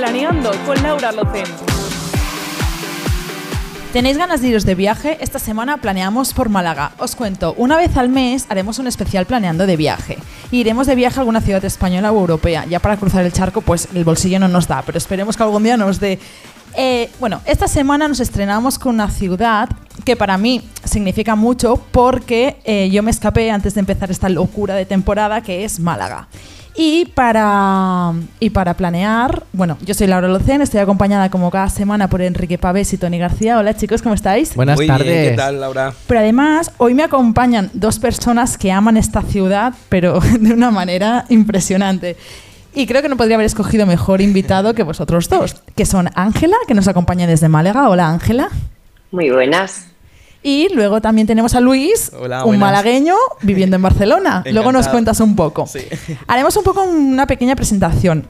Planeando 0.00 0.50
con 0.64 0.82
Laura 0.82 1.12
Locen. 1.12 1.44
¿Tenéis 3.92 4.16
ganas 4.16 4.40
de 4.40 4.48
iros 4.48 4.64
de 4.64 4.74
viaje? 4.74 5.18
Esta 5.20 5.38
semana 5.38 5.76
planeamos 5.76 6.32
por 6.32 6.48
Málaga. 6.48 6.92
Os 6.96 7.14
cuento, 7.14 7.52
una 7.58 7.76
vez 7.76 7.94
al 7.98 8.08
mes 8.08 8.46
haremos 8.48 8.78
un 8.78 8.86
especial 8.86 9.26
planeando 9.26 9.66
de 9.66 9.76
viaje. 9.76 10.16
Iremos 10.52 10.86
de 10.86 10.94
viaje 10.94 11.18
a 11.18 11.20
alguna 11.20 11.42
ciudad 11.42 11.62
española 11.66 12.12
o 12.12 12.18
europea. 12.18 12.64
Ya 12.64 12.80
para 12.80 12.96
cruzar 12.96 13.26
el 13.26 13.32
charco, 13.34 13.60
pues 13.60 13.88
el 13.94 14.04
bolsillo 14.04 14.38
no 14.38 14.48
nos 14.48 14.68
da, 14.68 14.80
pero 14.86 14.96
esperemos 14.96 15.36
que 15.36 15.42
algún 15.42 15.64
día 15.64 15.76
nos 15.76 16.00
dé. 16.00 16.18
Eh, 16.78 17.10
bueno, 17.20 17.42
esta 17.44 17.68
semana 17.68 18.08
nos 18.08 18.20
estrenamos 18.20 18.78
con 18.78 18.94
una 18.94 19.10
ciudad 19.10 19.68
que 20.06 20.16
para 20.16 20.38
mí 20.38 20.62
significa 20.82 21.36
mucho 21.36 21.76
porque 21.90 22.56
eh, 22.64 22.88
yo 22.90 23.02
me 23.02 23.10
escapé 23.10 23.50
antes 23.50 23.74
de 23.74 23.80
empezar 23.80 24.10
esta 24.10 24.30
locura 24.30 24.76
de 24.76 24.86
temporada 24.86 25.42
que 25.42 25.62
es 25.66 25.78
Málaga. 25.78 26.26
Y 26.74 27.06
para, 27.06 28.12
y 28.38 28.50
para 28.50 28.74
planear, 28.74 29.44
bueno, 29.52 29.76
yo 29.84 29.92
soy 29.92 30.06
Laura 30.06 30.28
Locen, 30.28 30.62
estoy 30.62 30.80
acompañada 30.80 31.28
como 31.28 31.50
cada 31.50 31.68
semana 31.68 32.08
por 32.08 32.22
Enrique 32.22 32.58
Pavés 32.58 32.92
y 32.92 32.96
Tony 32.96 33.18
García. 33.18 33.58
Hola 33.58 33.74
chicos, 33.74 34.02
¿cómo 34.02 34.14
estáis? 34.14 34.54
Buenas 34.54 34.76
Muy 34.76 34.86
tardes. 34.86 35.06
bien, 35.06 35.30
¿qué 35.30 35.36
tal, 35.36 35.60
Laura? 35.60 35.92
Pero 36.06 36.20
además, 36.20 36.72
hoy 36.78 36.94
me 36.94 37.02
acompañan 37.02 37.70
dos 37.74 37.98
personas 37.98 38.56
que 38.56 38.70
aman 38.70 38.96
esta 38.96 39.22
ciudad, 39.22 39.74
pero 39.88 40.20
de 40.40 40.52
una 40.54 40.70
manera 40.70 41.26
impresionante. 41.28 42.16
Y 42.72 42.86
creo 42.86 43.02
que 43.02 43.08
no 43.08 43.16
podría 43.16 43.34
haber 43.34 43.46
escogido 43.46 43.84
mejor 43.84 44.20
invitado 44.20 44.74
que 44.74 44.84
vosotros 44.84 45.28
dos, 45.28 45.56
que 45.74 45.84
son 45.84 46.08
Ángela, 46.14 46.56
que 46.68 46.74
nos 46.74 46.86
acompaña 46.86 47.26
desde 47.26 47.48
Málaga. 47.48 47.88
Hola 47.88 48.08
Ángela. 48.08 48.48
Muy 49.10 49.28
buenas. 49.30 49.89
Y 50.42 50.68
luego 50.74 51.00
también 51.02 51.26
tenemos 51.26 51.54
a 51.54 51.60
Luis, 51.60 52.10
Hola, 52.18 52.40
un 52.44 52.52
buenas. 52.52 52.60
malagueño 52.60 53.14
viviendo 53.42 53.76
en 53.76 53.82
Barcelona. 53.82 54.42
Luego 54.50 54.72
nos 54.72 54.88
cuentas 54.88 55.20
un 55.20 55.36
poco. 55.36 55.66
Sí. 55.66 55.80
Haremos 56.26 56.56
un 56.56 56.64
poco 56.64 56.82
una 56.82 57.26
pequeña 57.26 57.54
presentación. 57.56 58.26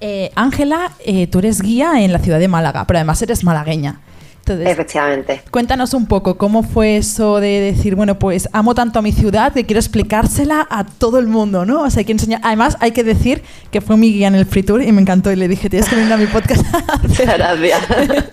Eh, 0.00 0.30
Ángela, 0.34 0.92
eh, 1.04 1.26
tú 1.28 1.38
eres 1.38 1.60
guía 1.60 2.02
en 2.02 2.12
la 2.12 2.18
ciudad 2.18 2.38
de 2.40 2.48
Málaga, 2.48 2.84
pero 2.86 2.98
además 2.98 3.22
eres 3.22 3.44
malagueña. 3.44 4.00
Entonces, 4.40 4.68
Efectivamente. 4.68 5.42
Cuéntanos 5.50 5.92
un 5.94 6.06
poco 6.06 6.38
cómo 6.38 6.62
fue 6.62 6.96
eso 6.96 7.38
de 7.38 7.60
decir, 7.60 7.94
bueno, 7.94 8.18
pues 8.18 8.48
amo 8.52 8.74
tanto 8.74 8.98
a 8.98 9.02
mi 9.02 9.12
ciudad 9.12 9.52
que 9.52 9.66
quiero 9.66 9.78
explicársela 9.78 10.66
a 10.70 10.84
todo 10.84 11.18
el 11.18 11.26
mundo, 11.28 11.66
¿no? 11.66 11.82
O 11.82 11.90
sea, 11.90 12.00
hay 12.00 12.04
que 12.06 12.12
enseñar. 12.12 12.40
Además, 12.42 12.76
hay 12.80 12.92
que 12.92 13.04
decir 13.04 13.42
que 13.70 13.80
fue 13.80 13.96
mi 13.96 14.10
guía 14.12 14.28
en 14.28 14.34
el 14.36 14.46
Free 14.46 14.62
Tour 14.62 14.82
y 14.82 14.90
me 14.90 15.02
encantó 15.02 15.30
y 15.30 15.36
le 15.36 15.48
dije, 15.48 15.68
tienes 15.68 15.88
que 15.88 15.96
venir 15.96 16.12
a 16.12 16.16
mi 16.16 16.26
podcast. 16.26 16.64
Gracias. 17.18 18.32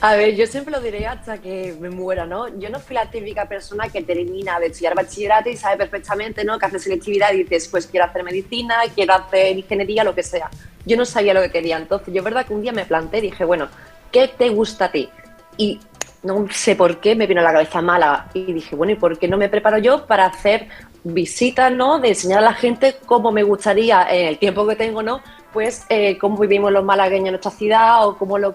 A 0.00 0.16
ver, 0.16 0.34
yo 0.34 0.46
siempre 0.46 0.72
lo 0.72 0.80
diré 0.80 1.06
hasta 1.06 1.38
que 1.38 1.76
me 1.80 1.90
muera, 1.90 2.26
¿no? 2.26 2.48
Yo 2.58 2.70
no 2.70 2.80
fui 2.80 2.94
la 2.94 3.10
típica 3.10 3.46
persona 3.46 3.88
que 3.88 4.02
termina 4.02 4.58
de 4.58 4.66
estudiar 4.66 4.94
bachillerato 4.94 5.48
y 5.48 5.56
sabe 5.56 5.76
perfectamente, 5.76 6.44
¿no? 6.44 6.58
Que 6.58 6.66
hace 6.66 6.78
selectividad 6.78 7.32
y 7.32 7.44
dices, 7.44 7.68
pues 7.68 7.86
quiero 7.86 8.06
hacer 8.06 8.22
medicina, 8.22 8.76
quiero 8.94 9.14
hacer 9.14 9.56
ingeniería, 9.56 10.04
lo 10.04 10.14
que 10.14 10.22
sea. 10.22 10.50
Yo 10.86 10.96
no 10.96 11.04
sabía 11.04 11.34
lo 11.34 11.42
que 11.42 11.50
quería. 11.50 11.76
Entonces, 11.76 12.12
yo 12.12 12.18
es 12.20 12.24
verdad 12.24 12.46
que 12.46 12.54
un 12.54 12.62
día 12.62 12.72
me 12.72 12.84
planteé 12.84 13.18
y 13.18 13.22
dije, 13.22 13.44
bueno, 13.44 13.68
¿qué 14.10 14.28
te 14.28 14.48
gusta 14.50 14.86
a 14.86 14.92
ti? 14.92 15.08
Y 15.56 15.80
no 16.22 16.46
sé 16.50 16.74
por 16.74 17.00
qué 17.00 17.14
me 17.14 17.26
vino 17.26 17.42
la 17.42 17.52
cabeza 17.52 17.82
Málaga. 17.82 18.28
Y 18.34 18.52
dije, 18.52 18.74
bueno, 18.74 18.92
¿y 18.92 18.96
por 18.96 19.18
qué 19.18 19.28
no 19.28 19.36
me 19.36 19.48
preparo 19.48 19.78
yo 19.78 20.06
para 20.06 20.26
hacer 20.26 20.68
visitas, 21.04 21.70
¿no? 21.70 21.98
De 21.98 22.08
enseñar 22.08 22.38
a 22.38 22.42
la 22.42 22.54
gente 22.54 22.96
cómo 23.06 23.30
me 23.30 23.42
gustaría, 23.42 24.06
en 24.10 24.28
el 24.28 24.38
tiempo 24.38 24.66
que 24.66 24.76
tengo, 24.76 25.02
¿no? 25.02 25.20
Pues 25.52 25.84
eh, 25.88 26.18
cómo 26.18 26.38
vivimos 26.38 26.72
los 26.72 26.84
malagueños 26.84 27.26
en 27.26 27.32
nuestra 27.32 27.50
ciudad 27.50 28.08
o 28.08 28.16
cómo 28.16 28.38
lo 28.38 28.54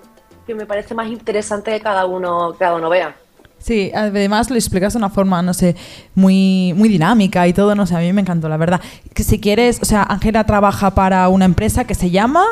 que 0.49 0.55
me 0.55 0.65
parece 0.65 0.95
más 0.95 1.07
interesante 1.07 1.69
que 1.69 1.79
cada 1.79 2.07
uno, 2.07 2.55
cada 2.57 2.73
uno 2.73 2.89
vea. 2.89 3.15
Sí, 3.59 3.91
además 3.93 4.49
lo 4.49 4.55
explicas 4.55 4.93
de 4.93 4.97
una 4.97 5.11
forma, 5.11 5.43
no 5.43 5.53
sé, 5.53 5.75
muy, 6.15 6.73
muy 6.75 6.89
dinámica 6.89 7.47
y 7.47 7.53
todo, 7.53 7.75
no 7.75 7.85
sé, 7.85 7.95
a 7.95 7.99
mí 7.99 8.11
me 8.13 8.21
encantó, 8.21 8.49
la 8.49 8.57
verdad. 8.57 8.81
Que 9.13 9.23
si 9.23 9.39
quieres, 9.39 9.79
o 9.79 9.85
sea, 9.85 10.01
Ángela 10.01 10.45
trabaja 10.45 10.95
para 10.95 11.29
una 11.29 11.45
empresa 11.45 11.83
que 11.83 11.93
se 11.93 12.09
llama 12.09 12.43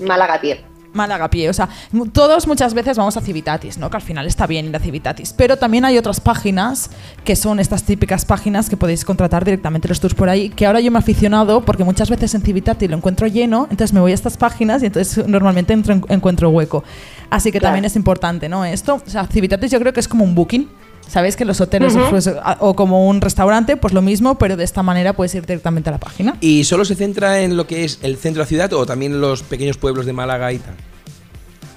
Málaga 0.00 0.40
Pie. 0.40 0.64
Málaga 0.96 1.30
Pie. 1.30 1.48
O 1.48 1.52
sea, 1.52 1.68
todos 2.12 2.46
muchas 2.48 2.74
veces 2.74 2.96
vamos 2.96 3.16
a 3.16 3.20
Civitatis, 3.20 3.78
¿no? 3.78 3.88
Que 3.90 3.96
al 3.98 4.02
final 4.02 4.26
está 4.26 4.46
bien 4.46 4.66
ir 4.66 4.74
a 4.74 4.80
Civitatis. 4.80 5.32
Pero 5.32 5.56
también 5.56 5.84
hay 5.84 5.96
otras 5.98 6.20
páginas 6.20 6.90
que 7.24 7.36
son 7.36 7.60
estas 7.60 7.84
típicas 7.84 8.24
páginas 8.24 8.68
que 8.68 8.76
podéis 8.76 9.04
contratar 9.04 9.44
directamente 9.44 9.86
los 9.88 10.00
tours 10.00 10.14
por 10.14 10.28
ahí. 10.28 10.48
Que 10.50 10.66
ahora 10.66 10.80
yo 10.80 10.90
me 10.90 10.98
he 10.98 11.00
aficionado 11.00 11.60
porque 11.64 11.84
muchas 11.84 12.10
veces 12.10 12.34
en 12.34 12.42
Civitatis 12.42 12.90
lo 12.90 12.96
encuentro 12.96 13.26
lleno, 13.28 13.68
entonces 13.70 13.92
me 13.92 14.00
voy 14.00 14.12
a 14.12 14.14
estas 14.14 14.36
páginas 14.36 14.82
y 14.82 14.86
entonces 14.86 15.26
normalmente 15.28 15.72
entro 15.72 15.92
en- 15.92 16.04
encuentro 16.08 16.48
hueco. 16.50 16.82
Así 17.30 17.52
que 17.52 17.58
Claro. 17.58 17.72
también 17.74 17.84
es 17.84 17.96
importante, 17.96 18.48
¿no? 18.48 18.64
Esto, 18.64 19.00
o 19.06 19.10
sea, 19.10 19.26
Civitatis 19.26 19.70
yo 19.70 19.78
creo 19.78 19.92
que 19.92 20.00
es 20.00 20.08
como 20.08 20.24
un 20.24 20.34
booking. 20.34 20.68
Sabéis 21.08 21.36
que 21.36 21.44
los 21.44 21.60
hoteles 21.60 21.96
pues, 22.10 22.26
a- 22.26 22.56
o 22.60 22.74
como 22.74 23.06
un 23.08 23.20
restaurante, 23.20 23.76
pues 23.76 23.94
lo 23.94 24.02
mismo, 24.02 24.36
pero 24.38 24.56
de 24.56 24.64
esta 24.64 24.82
manera 24.82 25.12
puedes 25.12 25.34
ir 25.34 25.46
directamente 25.46 25.88
a 25.88 25.92
la 25.92 25.98
página. 25.98 26.36
¿Y 26.40 26.64
solo 26.64 26.84
se 26.84 26.94
centra 26.96 27.40
en 27.40 27.56
lo 27.56 27.66
que 27.66 27.84
es 27.84 28.00
el 28.02 28.16
centro 28.16 28.40
de 28.40 28.44
la 28.44 28.48
ciudad 28.48 28.72
o 28.72 28.84
también 28.86 29.20
los 29.20 29.42
pequeños 29.42 29.76
pueblos 29.78 30.04
de 30.06 30.12
Málaga 30.12 30.52
y 30.52 30.58
tal? 30.58 30.74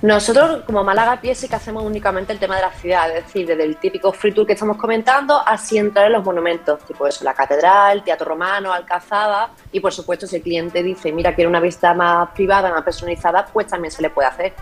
Nosotros, 0.01 0.61
como 0.65 0.81
Málaga 0.83 1.19
Pie, 1.19 1.35
sí 1.35 1.49
que 1.49 1.55
hacemos 1.55 1.83
únicamente 1.83 2.31
el 2.31 2.39
tema 2.39 2.55
de 2.55 2.61
la 2.61 2.71
ciudad, 2.71 3.09
es 3.15 3.25
decir, 3.25 3.45
desde 3.45 3.65
el 3.65 3.75
típico 3.75 4.13
free 4.13 4.31
tour 4.31 4.47
que 4.47 4.53
estamos 4.53 4.77
comentando, 4.77 5.37
así 5.45 5.77
entrar 5.77 6.05
en 6.05 6.13
los 6.13 6.23
monumentos, 6.23 6.79
tipo 6.85 7.05
eso, 7.05 7.25
la 7.25 7.33
catedral, 7.33 8.01
Teatro 8.01 8.25
Romano, 8.29 8.71
Alcazaba, 8.71 9.49
y 9.73 9.81
por 9.81 9.91
supuesto, 9.91 10.25
si 10.25 10.37
el 10.37 10.41
cliente 10.41 10.81
dice, 10.83 11.11
mira, 11.11 11.35
quiero 11.35 11.49
una 11.49 11.59
vista 11.59 11.93
más 11.93 12.29
privada, 12.29 12.71
más 12.71 12.83
personalizada, 12.83 13.45
pues 13.51 13.67
también 13.67 13.91
se 13.91 14.01
le 14.01 14.09
puede 14.09 14.29
hacer. 14.29 14.53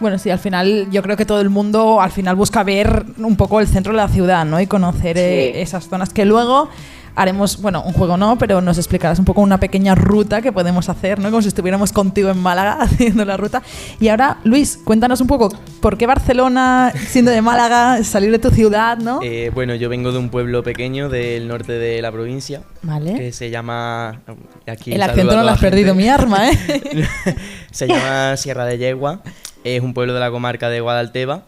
Bueno, 0.00 0.18
sí, 0.18 0.28
al 0.30 0.38
final 0.40 0.88
yo 0.90 1.02
creo 1.02 1.16
que 1.16 1.24
todo 1.24 1.40
el 1.40 1.50
mundo 1.50 2.00
al 2.00 2.10
final 2.10 2.34
busca 2.36 2.62
ver 2.64 3.04
un 3.18 3.36
poco 3.36 3.60
el 3.60 3.68
centro 3.68 3.92
de 3.92 3.98
la 3.98 4.08
ciudad, 4.08 4.44
¿no? 4.44 4.60
Y 4.60 4.66
conocer 4.66 5.16
eh, 5.18 5.52
Sí. 5.54 5.60
esas 5.60 5.88
zonas 5.88 6.12
que 6.12 6.24
luego 6.24 6.68
haremos, 7.16 7.62
bueno, 7.62 7.80
un 7.86 7.92
juego 7.92 8.16
no, 8.16 8.36
pero 8.36 8.60
nos 8.60 8.76
explicarás 8.76 9.20
un 9.20 9.24
poco 9.24 9.40
una 9.40 9.60
pequeña 9.60 9.94
ruta 9.94 10.42
que 10.42 10.50
podemos 10.50 10.88
hacer, 10.88 11.20
¿no? 11.20 11.30
Como 11.30 11.42
si 11.42 11.46
estuviéramos 11.48 11.92
contigo 11.92 12.28
en 12.28 12.38
Málaga 12.38 12.72
haciendo 12.80 13.24
la 13.24 13.36
ruta. 13.36 13.62
Y 14.00 14.08
ahora, 14.08 14.38
Luis, 14.42 14.80
cuéntanos 14.84 15.20
un 15.20 15.28
poco, 15.28 15.48
¿por 15.80 15.96
qué 15.96 16.08
Barcelona, 16.08 16.92
siendo 17.06 17.30
de 17.30 17.40
Málaga, 17.40 18.02
salir 18.02 18.32
de 18.32 18.40
tu 18.40 18.50
ciudad, 18.50 18.98
¿no? 18.98 19.20
Eh, 19.22 19.52
bueno, 19.54 19.76
yo 19.76 19.88
vengo 19.88 20.10
de 20.10 20.18
un 20.18 20.28
pueblo 20.28 20.64
pequeño 20.64 21.08
del 21.08 21.46
norte 21.46 21.72
de 21.74 22.02
la 22.02 22.10
provincia 22.10 22.62
Vale. 22.82 23.14
que 23.14 23.32
se 23.32 23.48
llama. 23.48 24.20
Aquí 24.66 24.92
El 24.92 25.02
acento 25.02 25.36
no 25.36 25.44
lo 25.44 25.50
has 25.50 25.60
perdido, 25.60 25.94
mi 25.94 26.08
arma, 26.08 26.50
¿eh? 26.50 26.58
se 27.70 27.86
llama 27.86 28.36
Sierra 28.36 28.64
de 28.64 28.76
Yegua. 28.78 29.20
Es 29.64 29.82
un 29.82 29.94
pueblo 29.94 30.14
de 30.14 30.20
la 30.20 30.30
comarca 30.30 30.68
de 30.68 30.80
Guadalteba. 30.80 31.44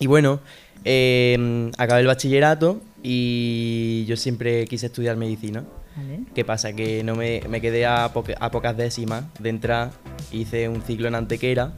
Y 0.00 0.06
bueno, 0.06 0.40
eh, 0.84 1.70
acabé 1.78 2.00
el 2.00 2.06
bachillerato 2.06 2.80
y 3.02 4.04
yo 4.06 4.16
siempre 4.16 4.64
quise 4.66 4.86
estudiar 4.86 5.16
medicina. 5.16 5.64
Vale. 5.96 6.20
¿Qué 6.34 6.44
pasa? 6.44 6.74
Que 6.74 7.02
no 7.04 7.14
me, 7.14 7.40
me 7.48 7.60
quedé 7.60 7.86
a, 7.86 8.10
poca- 8.12 8.36
a 8.38 8.50
pocas 8.50 8.76
décimas 8.76 9.24
de 9.38 9.48
entrar, 9.48 9.90
hice 10.32 10.68
un 10.68 10.82
ciclo 10.82 11.08
en 11.08 11.14
Antequera 11.14 11.72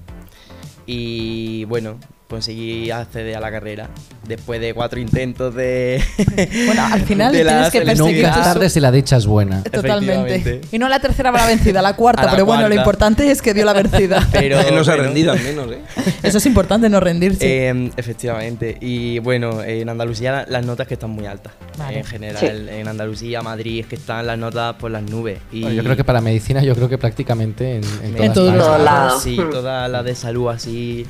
y 0.86 1.64
bueno, 1.66 1.98
conseguí 2.28 2.90
acceder 2.90 3.36
a 3.36 3.40
la 3.40 3.50
carrera. 3.50 3.88
Después 4.26 4.60
de 4.60 4.74
cuatro 4.74 5.00
intentos 5.00 5.54
de... 5.54 6.02
Bueno, 6.66 6.84
al 6.92 7.00
final 7.06 7.32
de 7.32 7.42
tienes 7.44 7.70
que 7.70 7.80
perseguir 7.82 8.22
Nunca 8.26 8.42
tarde 8.42 8.68
si 8.68 8.80
la 8.80 8.90
dicha 8.92 9.16
es 9.16 9.26
buena. 9.26 9.62
Totalmente. 9.62 10.60
Y 10.70 10.78
no 10.78 10.88
la 10.88 11.00
tercera 11.00 11.30
va 11.30 11.40
la 11.40 11.46
vencida, 11.46 11.80
la 11.82 11.96
cuarta, 11.96 12.24
la 12.24 12.30
pero 12.32 12.44
bueno, 12.44 12.62
lo 12.62 12.66
cuarta. 12.68 12.80
importante 12.82 13.30
es 13.30 13.40
que 13.42 13.54
dio 13.54 13.64
la 13.64 13.72
vencida. 13.72 14.26
Pero, 14.30 14.58
no 14.70 14.84
se 14.84 14.92
ha 14.92 14.96
rendido 14.96 15.32
al 15.32 15.40
menos, 15.40 15.72
¿eh? 15.72 15.78
Eso 16.22 16.38
es 16.38 16.46
importante, 16.46 16.88
no 16.90 17.00
rendirse. 17.00 17.68
Eh, 17.70 17.90
efectivamente. 17.96 18.76
Y 18.80 19.18
bueno, 19.20 19.62
en 19.62 19.88
Andalucía 19.88 20.32
la- 20.32 20.46
las 20.48 20.66
notas 20.66 20.86
que 20.86 20.94
están 20.94 21.10
muy 21.10 21.26
altas. 21.26 21.54
Vale. 21.78 21.98
En 22.00 22.04
general, 22.04 22.38
Sí. 22.40 22.46
en 22.74 22.88
Andalucía, 22.88 23.40
Madrid, 23.42 23.80
es 23.80 23.86
que 23.86 23.94
están 23.96 24.26
las 24.26 24.38
notas 24.38 24.74
por 24.76 24.90
las 24.90 25.02
nubes. 25.02 25.38
Y 25.52 25.62
Bueno, 25.62 25.76
yo 25.76 25.82
creo 25.84 25.96
que 25.96 26.04
para 26.04 26.20
medicina, 26.20 26.62
yo 26.62 26.74
creo 26.74 26.88
que 26.88 26.98
prácticamente 26.98 27.76
en, 27.76 27.84
en 28.04 28.22
En 28.22 28.32
todas 28.32 28.56
todos 28.58 28.80
lados. 28.82 29.22
Sí, 29.22 29.36
toda 29.50 29.88
la 29.88 30.02
de 30.02 30.14
salud 30.14 30.48
así. 30.48 31.06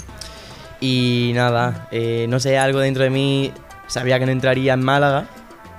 Y 0.80 1.32
nada, 1.34 1.88
eh, 1.90 2.26
no 2.28 2.38
sé, 2.40 2.56
algo 2.58 2.78
dentro 2.80 3.02
de 3.02 3.10
mí 3.10 3.52
sabía 3.86 4.18
que 4.18 4.26
no 4.26 4.32
entraría 4.32 4.74
en 4.74 4.82
Málaga. 4.82 5.26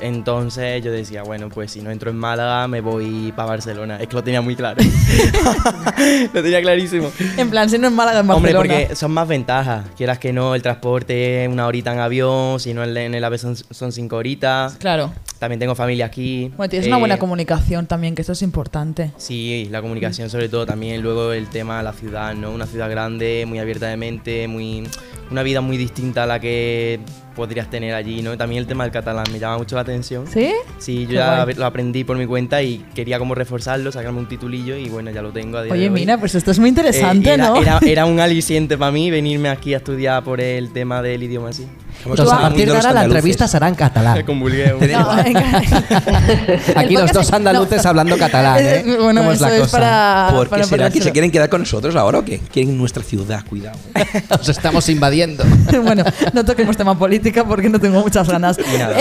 Entonces 0.02 0.84
yo 0.84 0.92
decía, 0.92 1.24
bueno, 1.24 1.50
pues 1.50 1.72
si 1.72 1.82
no 1.82 1.92
entro 1.92 2.10
en 2.10 2.18
Málaga 2.18 2.68
me 2.68 2.82
voy 2.82 3.32
para 3.36 3.50
Barcelona. 3.50 3.98
Es 4.00 4.08
que 4.08 4.16
lo 4.16 4.24
tenía 4.24 4.42
muy 4.42 4.56
claro. 4.56 4.82
lo 6.34 6.42
tenía 6.44 6.62
clarísimo. 6.62 7.12
En 7.38 7.50
plan, 7.50 7.70
si 7.70 7.78
no 7.78 7.88
en 7.88 7.94
Málaga, 7.96 8.20
en 8.20 8.30
Hombre, 8.30 8.54
Barcelona. 8.54 8.80
porque 8.82 8.96
son 8.96 9.12
más 9.12 9.28
ventajas. 9.28 9.86
Quieras 9.98 10.20
que 10.20 10.34
no, 10.34 10.56
el 10.56 10.62
transporte, 10.62 11.48
una 11.52 11.68
horita 11.68 11.94
en 11.94 12.00
avión, 12.00 12.60
si 12.60 12.74
no 12.74 12.84
en 12.84 13.14
el 13.14 13.24
AVE 13.24 13.38
son, 13.38 13.56
son 13.56 13.92
cinco 13.92 14.18
horitas. 14.18 14.76
Claro. 14.78 15.12
También 15.40 15.60
tengo 15.60 15.74
familia 15.76 16.06
aquí. 16.06 16.52
Bueno, 16.58 16.70
tienes 16.70 16.88
una 16.88 16.98
buena 16.98 17.16
Eh, 17.16 17.20
comunicación 17.20 17.86
también, 17.88 18.14
que 18.16 18.22
eso 18.24 18.34
es 18.34 18.42
importante. 18.42 19.12
Sí, 19.18 19.68
la 19.72 19.82
comunicación 19.82 20.30
sobre 20.30 20.50
todo 20.50 20.66
también, 20.66 21.02
luego 21.02 21.32
el 21.32 21.48
tema 21.48 21.78
de 21.78 21.84
la 21.84 21.94
ciudad, 21.94 22.34
¿no? 22.36 22.52
Una 22.52 22.66
ciudad 22.66 22.90
grande, 22.90 23.46
muy 23.48 23.60
abierta 23.60 23.88
de 23.88 23.96
mente, 23.98 24.48
muy 24.48 24.88
una 25.32 25.44
vida 25.44 25.62
muy 25.62 25.78
distinta 25.78 26.24
a 26.24 26.26
la 26.26 26.40
que 26.40 27.00
podrías 27.40 27.70
tener 27.70 27.94
allí, 27.96 28.22
¿no? 28.22 28.38
También 28.38 28.62
el 28.62 28.68
tema 28.68 28.84
del 28.84 28.92
catalán 28.94 29.26
me 29.32 29.40
llama 29.40 29.58
mucho 29.58 29.76
la 29.76 29.82
atención. 29.82 30.28
¿Sí? 30.28 30.52
Sí, 30.78 31.02
yo 31.04 31.08
Qué 31.10 31.14
ya 31.16 31.44
guay. 31.44 31.56
lo 31.56 31.66
aprendí 31.66 32.04
por 32.04 32.16
mi 32.18 32.26
cuenta 32.28 32.62
y 32.62 32.86
quería 32.94 33.18
como 33.18 33.34
reforzarlo, 33.34 33.92
sacarme 33.92 34.20
un 34.20 34.28
titulillo 34.28 34.76
y 34.78 34.90
bueno, 34.90 35.10
ya 35.12 35.22
lo 35.24 35.32
tengo 35.32 35.58
a 35.58 35.64
día 35.64 35.74
de 35.74 35.80
Oye, 35.80 35.88
hoy. 35.90 35.94
mira, 36.00 36.18
pues 36.20 36.36
esto 36.36 36.52
es 36.52 36.60
muy 36.60 36.68
Eh, 36.68 36.70
interesante, 36.70 37.34
era, 37.34 37.48
¿no? 37.50 37.56
Era, 37.62 37.80
era 37.86 38.06
un 38.06 38.20
aliciente 38.20 38.78
para 38.78 38.92
mí 38.92 39.10
venirme 39.10 39.50
aquí 39.50 39.74
a 39.74 39.78
estudiar 39.78 40.24
por 40.24 40.40
el 40.40 40.72
tema 40.72 41.02
del 41.02 41.24
idioma 41.24 41.50
así. 41.50 41.66
Entonces, 42.06 42.32
a 42.34 42.42
partir 42.42 42.66
de 42.66 42.72
ahora 42.72 42.82
la 42.84 42.90
andaluces. 42.90 43.06
entrevista 43.18 43.48
será 43.48 43.68
en 43.68 43.76
catalán. 43.76 44.26
No. 44.26 45.10
Aquí 46.76 46.94
los 46.96 47.12
dos 47.12 47.28
es- 47.28 47.34
andaluces 47.34 47.84
no. 47.84 47.90
hablando 47.90 48.18
catalán, 48.18 48.58
¿eh? 48.60 48.84
Bueno, 49.02 49.22
¿Cómo 49.22 49.32
es 49.34 49.42
la 49.42 49.56
es 49.56 49.62
cosa? 49.62 49.78
para. 49.78 50.30
¿Por 50.36 50.46
qué 50.48 50.50
para 50.52 50.64
será 50.64 50.78
que 50.78 50.78
ponérselo. 50.92 51.04
se 51.06 51.12
quieren 51.12 51.32
quedar 51.32 51.50
con 51.50 51.62
nosotros 51.62 51.96
ahora 51.96 52.20
o 52.20 52.26
qué? 52.26 52.40
Quieren 52.40 52.78
nuestra 52.78 53.04
ciudad, 53.04 53.44
cuidado. 53.48 53.78
Os 54.40 54.50
estamos 54.50 54.88
invadiendo. 54.90 55.44
bueno, 55.84 56.04
no 56.34 56.46
toquemos 56.46 56.78
tema 56.78 56.98
política 56.98 57.44
porque 57.46 57.70
no 57.70 57.80
tengo 57.80 58.02
muchas 58.02 58.28
ganas. 58.30 58.58
nada. 58.78 58.98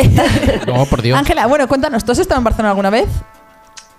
No, 0.67 0.85
por 0.87 1.03
Dios. 1.03 1.19
Ángela, 1.19 1.47
bueno, 1.47 1.69
cuéntanos, 1.69 2.05
¿tú 2.05 2.13
has 2.13 2.19
estado 2.19 2.39
en 2.39 2.45
Barcelona 2.45 2.71
alguna 2.71 2.91
vez? 2.91 3.07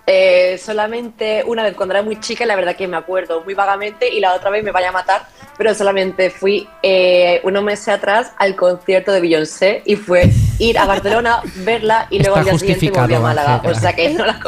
Eh, 0.06 0.58
solamente 0.58 1.44
una 1.46 1.62
vez 1.62 1.74
cuando 1.74 1.94
era 1.94 2.02
muy 2.02 2.18
chica, 2.18 2.44
la 2.46 2.56
verdad 2.56 2.74
que 2.74 2.88
me 2.88 2.96
acuerdo 2.96 3.42
muy 3.44 3.54
vagamente, 3.54 4.12
y 4.12 4.20
la 4.20 4.34
otra 4.34 4.50
vez 4.50 4.64
me 4.64 4.72
vaya 4.72 4.88
a 4.88 4.92
matar, 4.92 5.26
pero 5.56 5.74
solamente 5.74 6.30
fui 6.30 6.66
eh, 6.82 7.40
unos 7.44 7.62
meses 7.62 7.88
atrás 7.88 8.32
al 8.38 8.56
concierto 8.56 9.12
de 9.12 9.20
Beyoncé 9.20 9.82
y 9.84 9.96
fue 9.96 10.30
ir 10.58 10.78
a 10.78 10.86
Barcelona, 10.86 11.42
verla 11.56 12.06
y 12.10 12.18
luego 12.18 12.38
Está 12.38 12.50
al 12.52 12.58
día 12.58 12.58
siguiente 12.58 13.00
volví 13.00 13.14
a 13.14 13.18
justificado, 13.18 13.22
Málaga. 13.22 13.54
Ángela. 13.56 13.72
O 13.72 13.80
sea 13.80 13.92
que 13.92 14.08
no 14.10 14.26
la, 14.26 14.40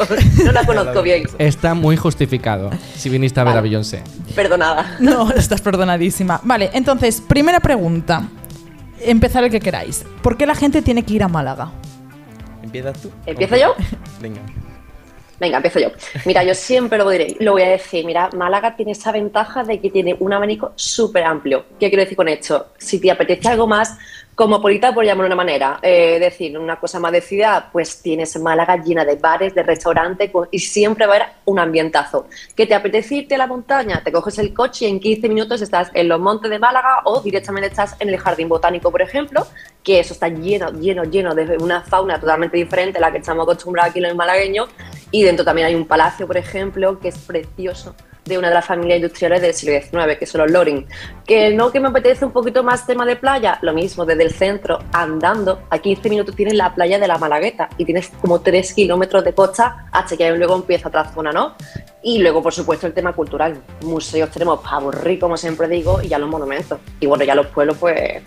no 0.43 0.51
la 0.51 0.65
conozco 0.65 1.01
bien. 1.03 1.23
Está 1.37 1.73
muy 1.73 1.97
justificado 1.97 2.71
si 2.95 3.09
viniste 3.09 3.39
a 3.39 3.43
ver 3.43 3.51
a 3.51 3.55
Vale. 3.57 3.69
Beyoncé. 3.69 4.03
Perdonada. 4.35 4.97
No, 4.99 5.31
estás 5.31 5.61
perdonadísima. 5.61 6.41
Vale, 6.43 6.71
entonces, 6.73 7.21
primera 7.21 7.59
pregunta. 7.59 8.23
Empezar 8.99 9.43
el 9.43 9.51
que 9.51 9.59
queráis. 9.59 10.05
¿Por 10.21 10.37
qué 10.37 10.45
la 10.45 10.55
gente 10.55 10.81
tiene 10.81 11.03
que 11.03 11.13
ir 11.13 11.23
a 11.23 11.27
Málaga? 11.27 11.71
¿Empiezas 12.63 12.99
tú? 13.01 13.11
¿Empiezo 13.25 13.57
yo? 13.57 13.75
Venga. 14.21 14.41
Venga, 15.39 15.57
empiezo 15.57 15.79
yo. 15.79 15.89
Mira, 16.25 16.43
yo 16.43 16.53
siempre 16.53 16.97
lo 16.97 17.09
diré, 17.09 17.35
lo 17.39 17.53
voy 17.53 17.63
a 17.63 17.69
decir. 17.69 18.05
Mira, 18.05 18.29
Málaga 18.35 18.75
tiene 18.75 18.91
esa 18.91 19.11
ventaja 19.11 19.63
de 19.63 19.79
que 19.79 19.89
tiene 19.89 20.15
un 20.19 20.31
abanico 20.31 20.73
súper 20.75 21.23
amplio. 21.23 21.65
¿Qué 21.79 21.89
quiero 21.89 22.03
decir 22.03 22.15
con 22.15 22.27
esto? 22.27 22.67
Si 22.77 22.99
te 22.99 23.11
apetece 23.11 23.47
algo 23.49 23.67
más 23.67 23.97
cosmopolita, 24.35 24.93
por 24.93 25.05
llamarlo 25.05 25.23
de 25.29 25.35
una 25.35 25.43
manera, 25.43 25.79
eh, 25.81 26.17
decir 26.19 26.57
una 26.57 26.77
cosa 26.79 26.99
más 26.99 27.11
de 27.11 27.21
pues 27.71 28.01
tienes 28.01 28.39
Málaga 28.39 28.77
llena 28.77 29.05
de 29.05 29.15
bares, 29.15 29.53
de 29.53 29.63
restaurantes 29.63 30.31
con- 30.31 30.47
y 30.51 30.59
siempre 30.59 31.05
va 31.05 31.13
a 31.13 31.15
haber 31.17 31.29
un 31.45 31.59
ambientazo. 31.59 32.27
¿Que 32.55 32.65
te 32.65 32.73
apetece 32.75 33.15
irte 33.15 33.35
a 33.35 33.37
la 33.37 33.47
montaña? 33.47 34.01
Te 34.03 34.11
coges 34.11 34.39
el 34.39 34.53
coche 34.53 34.85
y 34.85 34.89
en 34.89 34.99
15 34.99 35.29
minutos 35.29 35.61
estás 35.61 35.91
en 35.93 36.07
los 36.07 36.19
montes 36.19 36.49
de 36.49 36.59
Málaga 36.59 36.99
o 37.05 37.21
directamente 37.21 37.69
estás 37.69 37.95
en 37.99 38.09
el 38.09 38.17
Jardín 38.17 38.49
Botánico, 38.49 38.91
por 38.91 39.01
ejemplo, 39.01 39.45
que 39.83 39.99
eso 39.99 40.13
está 40.13 40.27
lleno, 40.29 40.71
lleno, 40.71 41.03
lleno 41.03 41.33
de 41.35 41.57
una 41.57 41.81
fauna 41.81 42.19
totalmente 42.19 42.57
diferente 42.57 42.97
a 42.97 43.01
la 43.01 43.11
que 43.11 43.19
estamos 43.19 43.43
acostumbrados 43.43 43.91
aquí 43.91 43.99
los 43.99 44.15
malagueños. 44.15 44.69
Y 45.11 45.23
dentro 45.23 45.45
también 45.45 45.67
hay 45.67 45.75
un 45.75 45.85
palacio, 45.85 46.25
por 46.25 46.37
ejemplo, 46.37 46.99
que 46.99 47.09
es 47.09 47.17
precioso, 47.19 47.95
de 48.25 48.37
una 48.37 48.47
de 48.49 48.53
las 48.55 48.65
familias 48.65 48.97
industriales 48.97 49.41
del 49.41 49.53
siglo 49.53 49.79
XIX, 49.81 50.17
que 50.17 50.25
son 50.25 50.41
los 50.41 50.51
Loring. 50.51 50.85
Que 51.25 51.53
no 51.53 51.71
que 51.71 51.79
me 51.79 51.89
apetece 51.89 52.23
un 52.25 52.31
poquito 52.31 52.63
más 52.63 52.85
tema 52.85 53.05
de 53.05 53.15
playa, 53.15 53.57
lo 53.61 53.73
mismo, 53.73 54.05
desde 54.05 54.23
el 54.23 54.31
centro, 54.31 54.79
andando, 54.93 55.63
a 55.69 55.77
15 55.79 56.09
minutos 56.09 56.35
tienes 56.35 56.53
la 56.53 56.73
playa 56.73 56.99
de 56.99 57.07
la 57.07 57.17
Malagueta 57.17 57.69
y 57.77 57.85
tienes 57.85 58.09
como 58.21 58.39
3 58.41 58.73
kilómetros 58.73 59.23
de 59.25 59.33
costa 59.33 59.87
hasta 59.91 60.15
que 60.15 60.31
luego 60.31 60.55
empieza 60.55 60.87
otra 60.87 61.05
zona, 61.13 61.31
¿no? 61.31 61.55
Y 62.01 62.19
luego, 62.19 62.41
por 62.41 62.53
supuesto, 62.53 62.87
el 62.87 62.93
tema 62.93 63.13
cultural. 63.13 63.57
Museos 63.81 64.29
tenemos 64.31 64.59
para 64.61 64.77
aburrir, 64.77 65.19
como 65.19 65.35
siempre 65.37 65.67
digo, 65.67 66.01
y 66.01 66.07
ya 66.07 66.17
los 66.19 66.29
monumentos. 66.29 66.79
Y 66.99 67.05
bueno, 67.07 67.23
ya 67.25 67.35
los 67.35 67.47
pueblos, 67.47 67.77
pues, 67.79 68.21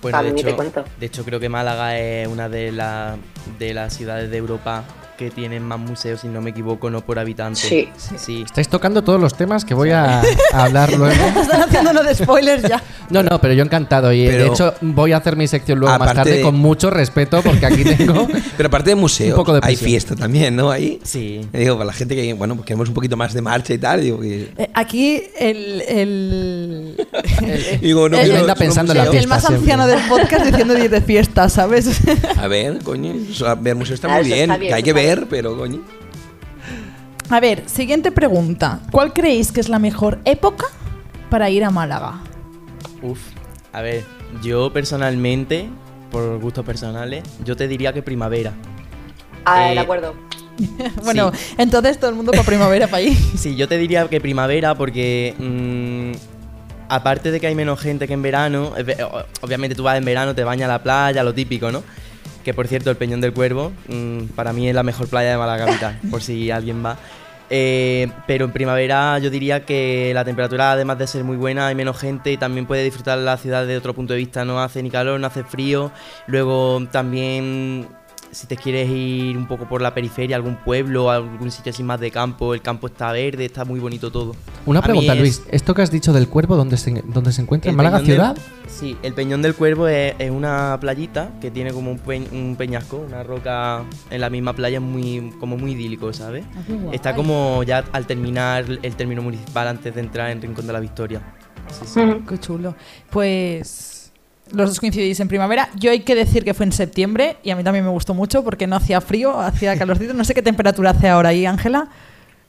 Bueno, 0.00 0.18
a 0.18 0.22
de 0.22 0.30
hecho, 0.30 0.56
cuento. 0.56 0.84
de 0.98 1.06
hecho, 1.06 1.24
creo 1.24 1.40
que 1.40 1.48
Málaga 1.48 1.98
es 1.98 2.28
una 2.28 2.48
de, 2.48 2.72
la- 2.72 3.16
de 3.58 3.74
las 3.74 3.94
ciudades 3.94 4.30
de 4.30 4.36
Europa 4.38 4.84
que 5.16 5.30
tienen 5.30 5.62
más 5.62 5.78
museos, 5.78 6.20
si 6.20 6.28
no 6.28 6.40
me 6.40 6.50
equivoco, 6.50 6.90
no 6.90 7.00
por 7.00 7.18
habitante. 7.18 7.60
Sí. 7.60 7.88
Sí. 8.18 8.42
Estáis 8.44 8.68
tocando 8.68 9.02
todos 9.02 9.20
los 9.20 9.34
temas 9.36 9.64
que 9.64 9.74
voy 9.74 9.90
a, 9.90 10.20
a 10.20 10.24
hablar 10.64 10.92
luego. 10.92 11.14
Están 11.40 11.62
haciendo 11.62 11.90
uno 11.90 12.02
de 12.02 12.14
spoilers 12.14 12.62
ya. 12.62 12.82
No, 13.10 13.22
no, 13.22 13.40
pero 13.40 13.54
yo 13.54 13.62
encantado. 13.64 14.12
Y 14.12 14.24
de 14.24 14.30
Pero- 14.30 14.52
hecho 14.52 14.74
voy 14.80 15.12
a 15.12 15.18
hacer 15.18 15.36
mi 15.36 15.46
sección 15.46 15.78
luego 15.78 15.98
más 15.98 16.14
tarde 16.14 16.36
de- 16.36 16.42
con 16.42 16.56
mucho 16.56 16.90
respeto 16.90 17.42
porque 17.42 17.66
aquí 17.66 17.84
tengo... 17.84 18.26
Pero 18.56 18.68
aparte 18.68 18.90
de 18.90 18.96
museo, 18.96 19.30
Un 19.30 19.36
poco 19.36 19.52
de 19.54 19.60
hay 19.62 19.76
fiesta 19.76 20.14
también, 20.16 20.54
¿no? 20.56 20.70
Ahí. 20.70 21.00
Sí. 21.02 21.40
Digo, 21.52 21.74
para 21.74 21.86
la 21.86 21.92
gente 21.92 22.14
que, 22.14 22.32
bueno, 22.34 22.54
pues 22.54 22.66
queremos 22.66 22.88
un 22.88 22.94
poquito 22.94 23.16
más 23.16 23.32
de 23.34 23.42
marcha 23.42 23.74
y 23.74 23.78
tal, 23.78 24.00
digo 24.00 24.20
que... 24.20 24.52
Eh, 24.56 24.70
aquí 24.74 25.22
el, 25.38 25.82
el, 25.82 27.06
Digo, 27.80 28.08
no, 28.08 28.18
El- 28.18 28.24
quiero 28.24 28.40
anda 28.40 28.54
pensando 28.54 28.92
en 28.92 28.98
la 28.98 29.04
museo. 29.04 29.20
el 29.20 29.26
más 29.28 29.40
siempre. 29.42 29.58
anciano 29.72 29.86
del 29.86 30.00
podcast 30.08 30.46
diciendo 30.46 30.74
de 30.74 30.84
ir 30.84 30.90
de 30.90 31.00
fiesta, 31.00 31.48
¿sabes? 31.48 32.00
A 32.36 32.46
ver, 32.48 32.78
coño, 32.82 33.12
ver 33.60 33.74
museo 33.74 33.94
está 33.94 34.08
Ah, 34.14 34.18
muy 34.18 34.26
bien, 34.26 34.40
está 34.50 34.56
bien, 34.56 34.68
que 34.70 34.74
hay 34.74 34.82
que 34.82 34.92
bien. 34.92 35.03
Ver, 35.04 35.26
pero 35.28 35.56
coño. 35.56 35.80
A 37.30 37.40
ver, 37.40 37.62
siguiente 37.68 38.12
pregunta. 38.12 38.80
¿Cuál 38.90 39.12
creéis 39.12 39.50
que 39.52 39.60
es 39.60 39.68
la 39.68 39.78
mejor 39.78 40.18
época 40.24 40.66
para 41.30 41.50
ir 41.50 41.64
a 41.64 41.70
Málaga? 41.70 42.20
Uf. 43.02 43.18
A 43.72 43.82
ver, 43.82 44.04
yo 44.42 44.72
personalmente, 44.72 45.68
por 46.10 46.38
gustos 46.40 46.64
personales, 46.64 47.22
yo 47.44 47.56
te 47.56 47.66
diría 47.68 47.92
que 47.92 48.02
primavera. 48.02 48.52
Ah, 49.44 49.70
Eh, 49.70 49.74
de 49.74 49.80
acuerdo. 49.80 50.14
Bueno, 51.02 51.32
entonces 51.58 51.98
todo 51.98 52.10
el 52.10 52.16
mundo 52.16 52.30
para 52.30 52.44
primavera 52.44 52.86
para 52.86 52.98
allí. 52.98 53.16
Sí, 53.36 53.56
yo 53.56 53.66
te 53.68 53.76
diría 53.76 54.06
que 54.08 54.20
primavera 54.20 54.74
porque 54.76 55.34
mm, 55.38 56.12
aparte 56.88 57.30
de 57.32 57.40
que 57.40 57.48
hay 57.48 57.54
menos 57.56 57.80
gente 57.80 58.06
que 58.06 58.12
en 58.14 58.22
verano, 58.22 58.72
obviamente 59.40 59.74
tú 59.74 59.82
vas 59.82 59.98
en 59.98 60.04
verano, 60.04 60.34
te 60.34 60.44
bañas 60.44 60.68
a 60.68 60.72
la 60.74 60.82
playa, 60.82 61.24
lo 61.24 61.34
típico, 61.34 61.72
¿no? 61.72 61.82
Que 62.44 62.54
por 62.54 62.68
cierto, 62.68 62.90
el 62.90 62.96
Peñón 62.96 63.20
del 63.20 63.32
Cuervo 63.32 63.72
mm, 63.88 64.26
para 64.36 64.52
mí 64.52 64.68
es 64.68 64.74
la 64.74 64.82
mejor 64.82 65.08
playa 65.08 65.30
de 65.30 65.38
Málaga 65.38 65.66
capital, 65.66 65.98
por 66.10 66.22
si 66.22 66.50
alguien 66.50 66.84
va. 66.84 66.96
Eh, 67.50 68.10
pero 68.26 68.46
en 68.46 68.52
primavera 68.52 69.18
yo 69.18 69.30
diría 69.30 69.64
que 69.64 70.12
la 70.14 70.24
temperatura, 70.24 70.72
además 70.72 70.98
de 70.98 71.06
ser 71.06 71.24
muy 71.24 71.36
buena, 71.36 71.66
hay 71.66 71.74
menos 71.74 71.98
gente 71.98 72.32
y 72.32 72.36
también 72.36 72.66
puede 72.66 72.82
disfrutar 72.82 73.18
la 73.18 73.36
ciudad 73.36 73.66
de 73.66 73.76
otro 73.76 73.94
punto 73.94 74.12
de 74.12 74.18
vista. 74.18 74.44
No 74.44 74.60
hace 74.60 74.82
ni 74.82 74.90
calor, 74.90 75.20
no 75.20 75.26
hace 75.26 75.44
frío. 75.44 75.90
Luego 76.26 76.86
también, 76.90 77.88
si 78.34 78.46
te 78.46 78.56
quieres 78.56 78.88
ir 78.90 79.36
un 79.36 79.46
poco 79.46 79.68
por 79.68 79.80
la 79.80 79.94
periferia, 79.94 80.36
algún 80.36 80.56
pueblo, 80.56 81.10
algún 81.10 81.50
sitio 81.50 81.70
así 81.70 81.82
más 81.82 82.00
de 82.00 82.10
campo, 82.10 82.52
el 82.54 82.60
campo 82.62 82.86
está 82.88 83.12
verde, 83.12 83.44
está 83.44 83.64
muy 83.64 83.80
bonito 83.80 84.10
todo. 84.12 84.34
Una 84.66 84.82
pregunta, 84.82 85.12
es- 85.14 85.18
Luis. 85.20 85.42
¿Esto 85.50 85.74
que 85.74 85.82
has 85.82 85.90
dicho 85.90 86.12
del 86.12 86.28
cuervo, 86.28 86.56
dónde 86.56 86.76
se, 86.76 87.02
dónde 87.06 87.32
se 87.32 87.42
encuentra? 87.42 87.70
¿En 87.70 87.76
Málaga 87.76 87.98
del- 87.98 88.06
ciudad? 88.06 88.36
sí, 88.66 88.96
el 89.02 89.14
Peñón 89.14 89.40
del 89.42 89.54
Cuervo 89.54 89.86
es, 89.88 90.14
es 90.18 90.30
una 90.30 90.76
playita 90.80 91.30
que 91.40 91.50
tiene 91.50 91.72
como 91.72 91.90
un, 91.92 91.98
peñ- 92.00 92.30
un 92.32 92.56
peñasco, 92.56 92.96
una 92.98 93.22
roca 93.22 93.84
en 94.10 94.20
la 94.20 94.30
misma 94.30 94.52
playa, 94.52 94.80
muy, 94.80 95.32
como 95.38 95.56
muy 95.56 95.72
idílico, 95.72 96.12
¿sabes? 96.12 96.44
Está 96.92 97.14
como 97.14 97.62
ya 97.62 97.84
al 97.92 98.06
terminar 98.06 98.64
el 98.82 98.96
término 98.96 99.22
municipal 99.22 99.68
antes 99.68 99.94
de 99.94 100.00
entrar 100.00 100.30
en 100.30 100.42
Rincón 100.42 100.66
de 100.66 100.72
la 100.72 100.80
Victoria. 100.80 101.20
Sí, 101.70 101.84
sí. 101.86 102.00
Qué 102.28 102.38
chulo. 102.38 102.74
Pues 103.10 103.93
los 104.52 104.68
dos 104.70 104.80
coincidís 104.80 105.18
en 105.20 105.28
primavera. 105.28 105.68
Yo 105.76 105.90
hay 105.90 106.00
que 106.00 106.14
decir 106.14 106.44
que 106.44 106.54
fue 106.54 106.66
en 106.66 106.72
septiembre 106.72 107.36
y 107.42 107.50
a 107.50 107.56
mí 107.56 107.64
también 107.64 107.84
me 107.84 107.90
gustó 107.90 108.14
mucho 108.14 108.44
porque 108.44 108.66
no 108.66 108.76
hacía 108.76 109.00
frío, 109.00 109.40
hacía 109.40 109.76
calorcito. 109.78 110.14
No 110.14 110.24
sé 110.24 110.34
qué 110.34 110.42
temperatura 110.42 110.90
hace 110.90 111.08
ahora 111.08 111.30
ahí, 111.30 111.46
Ángela. 111.46 111.88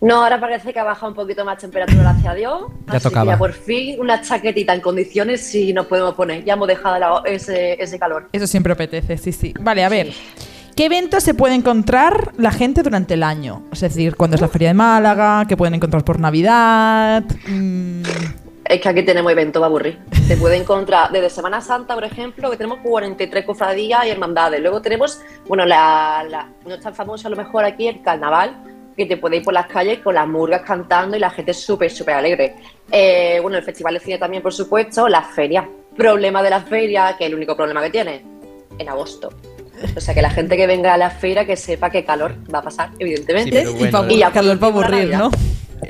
No, 0.02 0.24
ahora 0.24 0.40
parece 0.40 0.74
que 0.74 0.80
ha 0.80 0.84
bajado 0.84 1.08
un 1.08 1.16
poquito 1.16 1.46
más 1.46 1.58
temperatura, 1.58 2.02
gracias 2.02 2.28
a 2.28 2.36
Dios. 2.36 2.62
Ya 2.88 2.94
Así 2.94 3.04
tocaba. 3.04 3.26
que 3.26 3.30
ya 3.32 3.38
por 3.38 3.54
fin 3.54 4.00
una 4.00 4.22
chaquetita 4.22 4.74
en 4.74 4.82
condiciones 4.82 5.42
sí 5.42 5.74
nos 5.74 5.86
podemos 5.88 6.14
poner. 6.16 6.44
Ya 6.44 6.54
hemos 6.54 6.68
dejado 6.68 7.24
ese, 7.26 7.82
ese 7.82 7.98
calor. 7.98 8.30
Eso 8.32 8.46
siempre 8.46 8.74
apetece, 8.74 9.18
sí, 9.18 9.32
sí. 9.32 9.54
Vale, 9.60 9.84
a 9.84 9.90
ver. 9.90 10.12
¿Qué 10.76 10.86
eventos 10.86 11.24
se 11.24 11.34
puede 11.34 11.56
encontrar 11.56 12.34
la 12.38 12.52
gente 12.52 12.84
durante 12.84 13.14
el 13.14 13.24
año? 13.24 13.64
Es 13.72 13.80
decir, 13.80 14.18
cuando 14.18 14.36
es 14.36 14.42
la 14.42 14.50
Feria 14.50 14.68
de 14.68 14.74
Málaga, 14.74 15.46
que 15.48 15.56
pueden 15.56 15.74
encontrar 15.76 16.04
por 16.04 16.20
Navidad. 16.20 17.24
Mm, 17.48 18.02
Es 18.68 18.82
que 18.82 18.90
aquí 18.90 19.04
tenemos 19.04 19.32
eventos 19.32 19.60
para 19.60 19.68
aburrir. 19.68 20.00
Te 20.28 20.38
puede 20.38 20.58
encontrar 20.58 21.12
desde 21.12 21.30
Semana 21.30 21.62
Santa, 21.62 21.94
por 21.94 22.04
ejemplo, 22.04 22.50
que 22.50 22.58
tenemos 22.58 22.80
43 22.84 23.46
cofradías 23.46 24.06
y 24.06 24.10
hermandades. 24.10 24.60
Luego 24.60 24.82
tenemos, 24.82 25.22
bueno, 25.48 25.66
la, 25.66 26.26
la- 26.28 26.50
no 26.66 26.74
es 26.74 26.82
tan 26.82 26.96
famoso 26.96 27.28
a 27.28 27.30
lo 27.32 27.38
mejor 27.38 27.64
aquí 27.64 27.88
el 27.88 28.02
carnaval, 28.02 28.56
que 28.98 29.06
te 29.06 29.18
puede 29.18 29.38
ir 29.38 29.44
por 29.44 29.54
las 29.54 29.68
calles 29.68 30.00
con 30.00 30.16
las 30.16 30.28
murgas 30.28 30.62
cantando 30.62 31.16
y 31.16 31.20
la 31.20 31.30
gente 31.30 31.54
súper, 31.54 31.92
súper 31.92 32.16
alegre. 32.16 32.56
Eh, 32.92 33.38
bueno, 33.42 33.58
el 33.58 33.64
Festival 33.64 33.94
de 33.94 34.00
Cine 34.00 34.18
también, 34.18 34.42
por 34.42 34.54
supuesto, 34.54 35.08
las 35.08 35.28
ferias. 35.28 35.66
Problema 35.96 36.42
de 36.42 36.50
las 36.50 36.64
ferias, 36.68 37.16
que 37.18 37.26
es 37.26 37.30
el 37.30 37.36
único 37.36 37.56
problema 37.56 37.84
que 37.84 37.90
tiene, 37.92 38.26
en 38.80 38.90
agosto. 38.90 39.30
O 39.96 40.02
sea, 40.02 40.14
que 40.16 40.22
la 40.24 40.30
gente 40.32 40.58
que 40.58 40.66
venga 40.66 40.94
a 40.94 40.98
la 40.98 41.10
feria 41.12 41.46
que 41.46 41.56
sepa 41.56 41.90
que 41.92 42.04
calor 42.04 42.34
va 42.54 42.60
a 42.60 42.64
pasar, 42.64 42.90
evidentemente. 42.98 43.64
Sí, 43.66 43.72
y 44.10 44.14
Y 44.16 44.22
calor 44.32 44.58
para 44.58 44.72
aburrir. 44.72 45.10
¿no? 45.18 45.30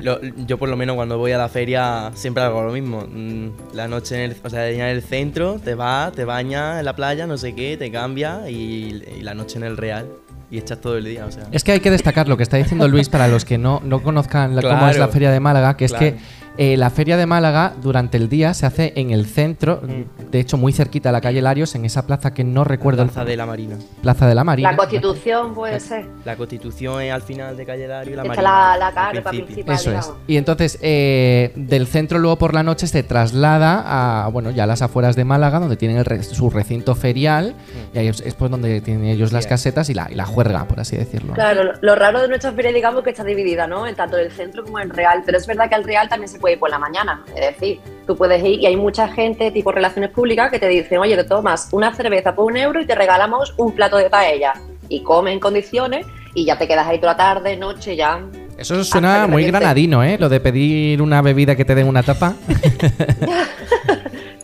Lo- 0.01 0.19
yo 0.21 0.57
por 0.57 0.69
lo 0.69 0.77
menos 0.77 0.95
cuando 0.95 1.17
voy 1.17 1.31
a 1.31 1.37
la 1.37 1.49
feria 1.49 2.11
siempre 2.15 2.43
hago 2.43 2.63
lo 2.63 2.71
mismo. 2.71 3.05
Mm, 3.11 3.49
La 3.73 3.87
noche 3.87 4.15
en 4.15 4.31
el, 4.31 4.37
o 4.43 4.49
sea, 4.49 4.69
en 4.69 4.81
el 4.81 5.01
centro, 5.01 5.59
te 5.63 5.75
vas, 5.75 6.11
te 6.13 6.25
bañas 6.25 6.79
en 6.79 6.85
la 6.85 6.95
playa, 6.95 7.27
no 7.27 7.37
sé 7.37 7.53
qué, 7.55 7.77
te 7.77 7.91
cambias 7.91 8.49
y, 8.49 9.03
y 9.17 9.21
la 9.21 9.33
noche 9.33 9.57
en 9.57 9.63
el 9.63 9.77
Real. 9.77 10.07
Y 10.51 10.59
echas 10.59 10.79
todo 10.79 10.95
el 10.97 11.05
día, 11.05 11.25
o 11.25 11.31
sea. 11.31 11.43
Es 11.51 11.63
que 11.63 11.71
hay 11.71 11.79
que 11.79 11.89
destacar 11.89 12.27
lo 12.29 12.37
que 12.37 12.43
está 12.43 12.57
diciendo 12.57 12.87
Luis 12.87 13.09
para 13.09 13.27
los 13.27 13.43
que 13.45 13.57
no, 13.57 13.81
no 13.83 14.03
conozcan 14.03 14.55
la- 14.55 14.61
cómo 14.61 14.87
es 14.89 14.97
la. 14.99 15.07
Feria 15.07 15.31
de 15.31 15.39
Málaga, 15.39 15.75
que 15.75 15.85
es 15.85 15.93
que 15.93 16.17
Eh, 16.57 16.77
la 16.77 16.89
feria 16.89 17.17
de 17.17 17.25
Málaga 17.25 17.73
durante 17.81 18.17
el 18.17 18.29
día 18.29 18.53
se 18.53 18.65
hace 18.65 18.93
en 18.95 19.11
el 19.11 19.25
centro, 19.25 19.81
Mm. 19.83 20.31
de 20.31 20.39
hecho 20.39 20.55
muy 20.57 20.71
cerquita 20.71 21.09
a 21.09 21.11
la 21.11 21.19
calle 21.21 21.41
Larios, 21.41 21.75
en 21.75 21.83
esa 21.85 22.05
plaza 22.07 22.33
que 22.33 22.43
no 22.43 22.63
recuerdo. 22.63 23.01
el- 23.01 23.09
Plaza 23.09 23.25
de 23.25 23.35
la 23.35 23.45
Marina. 23.45 23.75
Plaza 24.01 24.27
de 24.27 24.35
la 24.35 24.43
Marina. 24.43 24.71
La 24.71 24.77
Constitución 24.77 25.53
puede 25.53 25.79
ser. 25.79 26.05
La 26.23 26.35
Constitución 26.37 27.01
es 27.01 27.11
al 27.11 27.21
final 27.21 27.57
de 27.57 27.65
Calle 27.65 27.87
Lario 27.87 28.13
y 28.13 28.15
la 28.15 28.21
Está 28.23 28.35
Marina. 28.41 28.77
la, 28.77 28.77
la 28.77 28.93
carpa 28.93 29.29
principal, 29.31 29.75
Eso 29.75 29.89
es. 29.91 29.95
digamos. 29.97 30.17
Y 30.27 30.37
entonces, 30.37 30.79
eh, 30.81 31.51
del 31.55 31.87
centro 31.87 32.19
luego 32.19 32.37
por 32.37 32.53
la 32.53 32.63
noche 32.63 32.87
se 32.87 33.03
traslada 33.03 34.23
a, 34.25 34.27
bueno, 34.29 34.51
ya 34.51 34.63
a 34.63 34.67
las 34.67 34.81
afueras 34.81 35.15
de 35.15 35.25
Málaga, 35.25 35.59
donde 35.59 35.75
tienen 35.75 35.97
el 35.97 36.05
re- 36.05 36.23
su 36.23 36.49
recinto 36.49 36.95
ferial, 36.95 37.55
y 37.93 37.97
ahí 37.99 38.07
es, 38.07 38.21
es 38.21 38.33
pues 38.33 38.49
donde 38.49 38.79
tienen 38.81 39.05
ellos 39.05 39.33
las 39.33 39.43
Sí. 39.43 39.49
casetas 39.49 39.89
y 39.89 39.93
la, 39.93 40.07
y 40.11 40.15
la 40.15 40.25
juerga, 40.25 40.65
por 40.65 40.79
así 40.79 40.95
decirlo. 40.95 41.33
Claro, 41.33 41.63
lo, 41.63 41.73
lo 41.81 41.95
raro 41.95 42.21
de 42.21 42.27
nuestra 42.29 42.51
feria, 42.53 42.71
digamos, 42.71 43.03
que 43.03 43.09
está 43.09 43.23
dividida, 43.23 43.67
¿no? 43.67 43.85
En 43.87 43.95
tanto 43.95 44.17
el 44.17 44.31
centro 44.31 44.63
como 44.63 44.79
el 44.79 44.89
real. 44.89 45.23
Pero 45.25 45.37
es 45.37 45.45
verdad 45.47 45.67
que 45.67 45.75
al 45.75 45.83
real 45.83 46.07
también 46.07 46.29
se 46.29 46.39
puede 46.39 46.44
ir 46.53 46.59
por 46.59 46.69
la 46.69 46.79
mañana. 46.79 47.23
Es 47.35 47.53
decir, 47.53 47.79
tú 48.05 48.15
puedes 48.15 48.43
ir 48.43 48.61
y 48.61 48.65
hay 48.65 48.75
mucha 48.75 49.07
gente, 49.07 49.51
tipo 49.51 49.71
relaciones 49.71 50.11
públicas, 50.11 50.51
que 50.51 50.59
te 50.59 50.67
dicen, 50.67 50.99
oye, 50.99 51.15
te 51.15 51.23
tomas 51.23 51.69
una 51.71 51.93
cerveza 51.93 52.35
por 52.35 52.45
un 52.45 52.57
euro 52.57 52.81
y 52.81 52.85
te 52.85 52.95
regalamos 52.95 53.53
un 53.57 53.73
plato 53.73 53.97
de 53.97 54.09
paella. 54.09 54.53
Y 54.89 55.01
come 55.01 55.33
en 55.33 55.39
condiciones 55.39 56.05
y 56.33 56.45
ya 56.45 56.57
te 56.57 56.67
quedas 56.67 56.87
ahí 56.87 56.99
toda 56.99 57.13
la 57.13 57.17
tarde, 57.17 57.57
noche, 57.57 57.95
ya. 57.95 58.21
Eso 58.57 58.83
suena 58.83 59.27
muy 59.27 59.45
granadino, 59.45 60.03
¿eh? 60.03 60.17
Lo 60.19 60.29
de 60.29 60.39
pedir 60.39 61.01
una 61.01 61.21
bebida 61.21 61.55
que 61.55 61.65
te 61.65 61.75
den 61.75 61.87
una 61.87 62.03
tapa. 62.03 62.35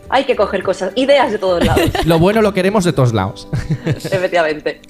Hay 0.08 0.24
que 0.24 0.36
coger 0.36 0.62
cosas, 0.62 0.92
ideas 0.94 1.32
de 1.32 1.38
todos 1.38 1.64
lados, 1.64 1.90
lo 2.04 2.18
bueno 2.18 2.42
lo 2.42 2.52
queremos 2.52 2.84
de 2.84 2.92
todos 2.92 3.14
lados. 3.14 3.48
efectivamente. 3.86 4.82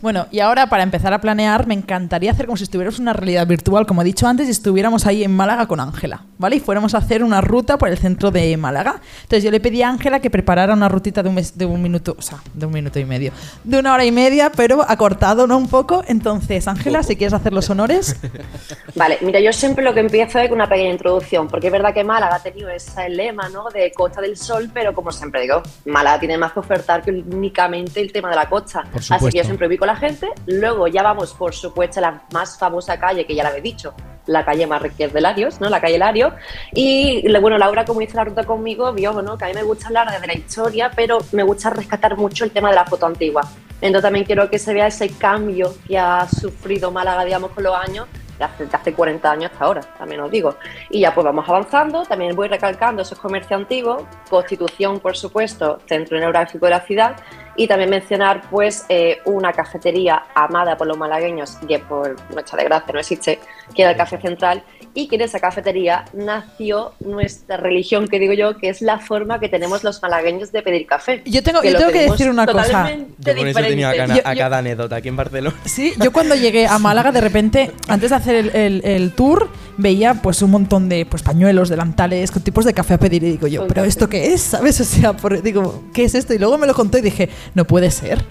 Bueno, 0.00 0.26
y 0.30 0.38
ahora 0.38 0.68
para 0.68 0.84
empezar 0.84 1.12
a 1.12 1.20
planear, 1.20 1.66
me 1.66 1.74
encantaría 1.74 2.30
hacer 2.30 2.46
como 2.46 2.56
si 2.56 2.62
estuviéramos 2.62 2.98
en 2.98 3.02
una 3.02 3.14
realidad 3.14 3.46
virtual, 3.48 3.84
como 3.84 4.02
he 4.02 4.04
dicho 4.04 4.28
antes, 4.28 4.46
y 4.46 4.52
estuviéramos 4.52 5.06
ahí 5.06 5.24
en 5.24 5.34
Málaga 5.34 5.66
con 5.66 5.80
Ángela, 5.80 6.22
¿vale? 6.38 6.54
Y 6.56 6.60
fuéramos 6.60 6.94
a 6.94 6.98
hacer 6.98 7.24
una 7.24 7.40
ruta 7.40 7.78
por 7.78 7.88
el 7.88 7.98
centro 7.98 8.30
de 8.30 8.56
Málaga. 8.56 9.00
Entonces 9.22 9.42
yo 9.42 9.50
le 9.50 9.58
pedí 9.58 9.82
a 9.82 9.88
Ángela 9.88 10.20
que 10.20 10.30
preparara 10.30 10.72
una 10.74 10.88
rutita 10.88 11.20
de 11.24 11.28
un, 11.30 11.34
mes- 11.34 11.58
de 11.58 11.66
un 11.66 11.82
minuto, 11.82 12.14
o 12.16 12.22
sea, 12.22 12.38
de 12.54 12.66
un 12.66 12.72
minuto 12.72 13.00
y 13.00 13.04
medio, 13.04 13.32
de 13.64 13.76
una 13.78 13.92
hora 13.92 14.04
y 14.04 14.12
media, 14.12 14.52
pero 14.54 14.88
acortado, 14.88 15.48
¿no? 15.48 15.58
Un 15.58 15.66
poco. 15.68 16.04
Entonces, 16.06 16.68
Ángela, 16.68 17.02
si 17.02 17.16
quieres 17.16 17.32
hacer 17.34 17.52
los 17.52 17.68
honores. 17.68 18.14
Vale, 18.94 19.18
mira, 19.22 19.40
yo 19.40 19.52
siempre 19.52 19.82
lo 19.84 19.94
que 19.94 20.00
empiezo 20.00 20.38
es 20.38 20.48
con 20.48 20.58
una 20.58 20.68
pequeña 20.68 20.90
introducción, 20.92 21.48
porque 21.48 21.66
es 21.66 21.72
verdad 21.72 21.92
que 21.92 22.04
Málaga 22.04 22.36
ha 22.36 22.42
tenido 22.42 22.68
ese 22.70 23.08
lema, 23.08 23.48
¿no? 23.48 23.68
De 23.70 23.90
Costa 23.92 24.20
del 24.20 24.36
Sol, 24.36 24.70
pero 24.72 24.94
como 24.94 25.10
siempre 25.10 25.40
digo, 25.40 25.60
Málaga 25.86 26.20
tiene 26.20 26.38
más 26.38 26.52
que 26.52 26.60
ofertar 26.60 27.02
que 27.02 27.10
únicamente 27.10 28.00
el 28.00 28.12
tema 28.12 28.30
de 28.30 28.36
la 28.36 28.48
costa. 28.48 28.84
Por 28.92 29.00
Así 29.08 29.28
que 29.30 29.38
yo 29.38 29.44
siempre 29.44 29.66
ubico 29.66 29.86
la 29.88 29.96
gente, 29.96 30.28
luego 30.46 30.86
ya 30.86 31.02
vamos, 31.02 31.34
por 31.34 31.54
supuesto, 31.54 31.98
a 31.98 32.02
la 32.02 32.22
más 32.32 32.58
famosa 32.58 32.98
calle, 32.98 33.26
que 33.26 33.34
ya 33.34 33.42
la 33.42 33.48
habéis 33.48 33.64
dicho, 33.64 33.94
la 34.26 34.44
calle 34.44 34.66
Marqués 34.66 35.12
de 35.12 35.20
Larios, 35.20 35.60
¿no? 35.60 35.68
La 35.68 35.80
calle 35.80 35.98
Larios. 35.98 36.32
Y 36.72 37.26
bueno, 37.40 37.58
Laura, 37.58 37.84
como 37.84 38.00
hizo 38.02 38.16
la 38.16 38.24
ruta 38.24 38.44
conmigo, 38.44 38.92
vio, 38.92 39.20
¿no? 39.22 39.36
Que 39.36 39.46
a 39.46 39.48
mí 39.48 39.54
me 39.54 39.62
gusta 39.62 39.88
hablar 39.88 40.10
desde 40.10 40.26
la 40.26 40.34
historia, 40.34 40.90
pero 40.94 41.18
me 41.32 41.42
gusta 41.42 41.70
rescatar 41.70 42.16
mucho 42.16 42.44
el 42.44 42.50
tema 42.50 42.68
de 42.68 42.76
la 42.76 42.84
foto 42.84 43.06
antigua. 43.06 43.42
Entonces 43.80 44.02
también 44.02 44.24
quiero 44.24 44.50
que 44.50 44.58
se 44.58 44.74
vea 44.74 44.88
ese 44.88 45.08
cambio 45.10 45.74
que 45.86 45.98
ha 45.98 46.28
sufrido 46.28 46.90
Málaga, 46.90 47.24
digamos, 47.24 47.50
con 47.52 47.64
los 47.64 47.74
años, 47.74 48.06
de 48.38 48.44
hace, 48.44 48.66
de 48.66 48.76
hace 48.76 48.92
40 48.92 49.30
años 49.30 49.50
hasta 49.52 49.64
ahora, 49.64 49.80
también 49.96 50.20
os 50.20 50.30
digo. 50.30 50.56
Y 50.90 51.00
ya 51.00 51.14
pues 51.14 51.24
vamos 51.24 51.48
avanzando, 51.48 52.02
también 52.04 52.36
voy 52.36 52.48
recalcando 52.48 53.02
esos 53.02 53.18
comercios 53.18 53.60
antiguos, 53.60 54.02
Constitución, 54.28 55.00
por 55.00 55.16
supuesto, 55.16 55.78
centro 55.86 56.18
neurálgico 56.18 56.66
de 56.66 56.70
la 56.70 56.80
ciudad, 56.80 57.16
y 57.58 57.66
también 57.66 57.90
mencionar 57.90 58.42
pues 58.50 58.86
eh, 58.88 59.18
una 59.26 59.52
cafetería 59.52 60.22
amada 60.34 60.76
por 60.78 60.86
los 60.86 60.96
malagueños, 60.96 61.56
que 61.68 61.78
por 61.80 62.16
nuestra 62.32 62.56
desgracia 62.58 62.92
no 62.94 63.00
existe, 63.00 63.38
que 63.74 63.82
era 63.82 63.90
el 63.90 63.96
Café 63.98 64.18
Central, 64.18 64.62
y 64.94 65.06
que 65.08 65.16
en 65.16 65.22
esa 65.22 65.38
cafetería 65.38 66.04
nació 66.12 66.92
nuestra 67.00 67.56
religión, 67.56 68.08
que 68.08 68.18
digo 68.18 68.32
yo, 68.32 68.56
que 68.56 68.68
es 68.68 68.80
la 68.80 68.98
forma 68.98 69.38
que 69.38 69.48
tenemos 69.48 69.84
los 69.84 70.00
malagueños 70.02 70.50
de 70.52 70.62
pedir 70.62 70.86
café. 70.86 71.22
Yo 71.26 71.42
tengo- 71.42 71.62
yo 71.62 71.72
lo 71.72 71.78
tengo 71.78 71.92
que 71.92 72.10
decir 72.10 72.30
una 72.30 72.46
cosa. 72.46 72.90
Yo 73.18 73.36
con 73.36 73.46
eso 73.48 73.60
tenía 73.60 73.90
a, 73.90 74.06
Yo- 74.06 74.14
a 74.24 74.34
yo- 74.34 74.38
cada 74.38 74.58
anécdota 74.58 74.96
aquí 74.96 75.08
en 75.08 75.16
Barcelona. 75.16 75.56
Sí, 75.64 75.92
yo 76.02 76.12
cuando 76.12 76.34
llegué 76.36 76.66
a 76.66 76.78
Málaga, 76.78 77.12
de 77.12 77.20
repente, 77.20 77.70
antes 77.88 78.10
de 78.10 78.16
hacer 78.16 78.34
el, 78.36 78.50
el- 78.56 78.80
el 78.84 79.12
tour, 79.12 79.48
veía 79.78 80.14
pues 80.14 80.42
un 80.42 80.50
montón 80.50 80.88
de 80.90 81.06
pues, 81.06 81.22
pañuelos, 81.22 81.70
delantales, 81.70 82.30
con 82.30 82.42
tipos 82.42 82.64
de 82.66 82.74
café 82.74 82.94
a 82.94 82.98
pedir. 82.98 83.22
Y 83.24 83.30
digo 83.30 83.46
yo, 83.46 83.66
¿pero 83.66 83.84
esto 83.84 84.08
qué 84.08 84.34
es? 84.34 84.42
¿Sabes? 84.42 84.78
O 84.80 84.84
sea, 84.84 85.14
por- 85.14 85.40
digo, 85.40 85.84
¿qué 85.94 86.04
es 86.04 86.14
esto? 86.14 86.34
Y 86.34 86.38
luego 86.38 86.58
me 86.58 86.66
lo 86.66 86.74
contó 86.74 86.98
y 86.98 87.00
dije, 87.00 87.30
no 87.54 87.64
puede 87.64 87.90
ser. 87.90 88.22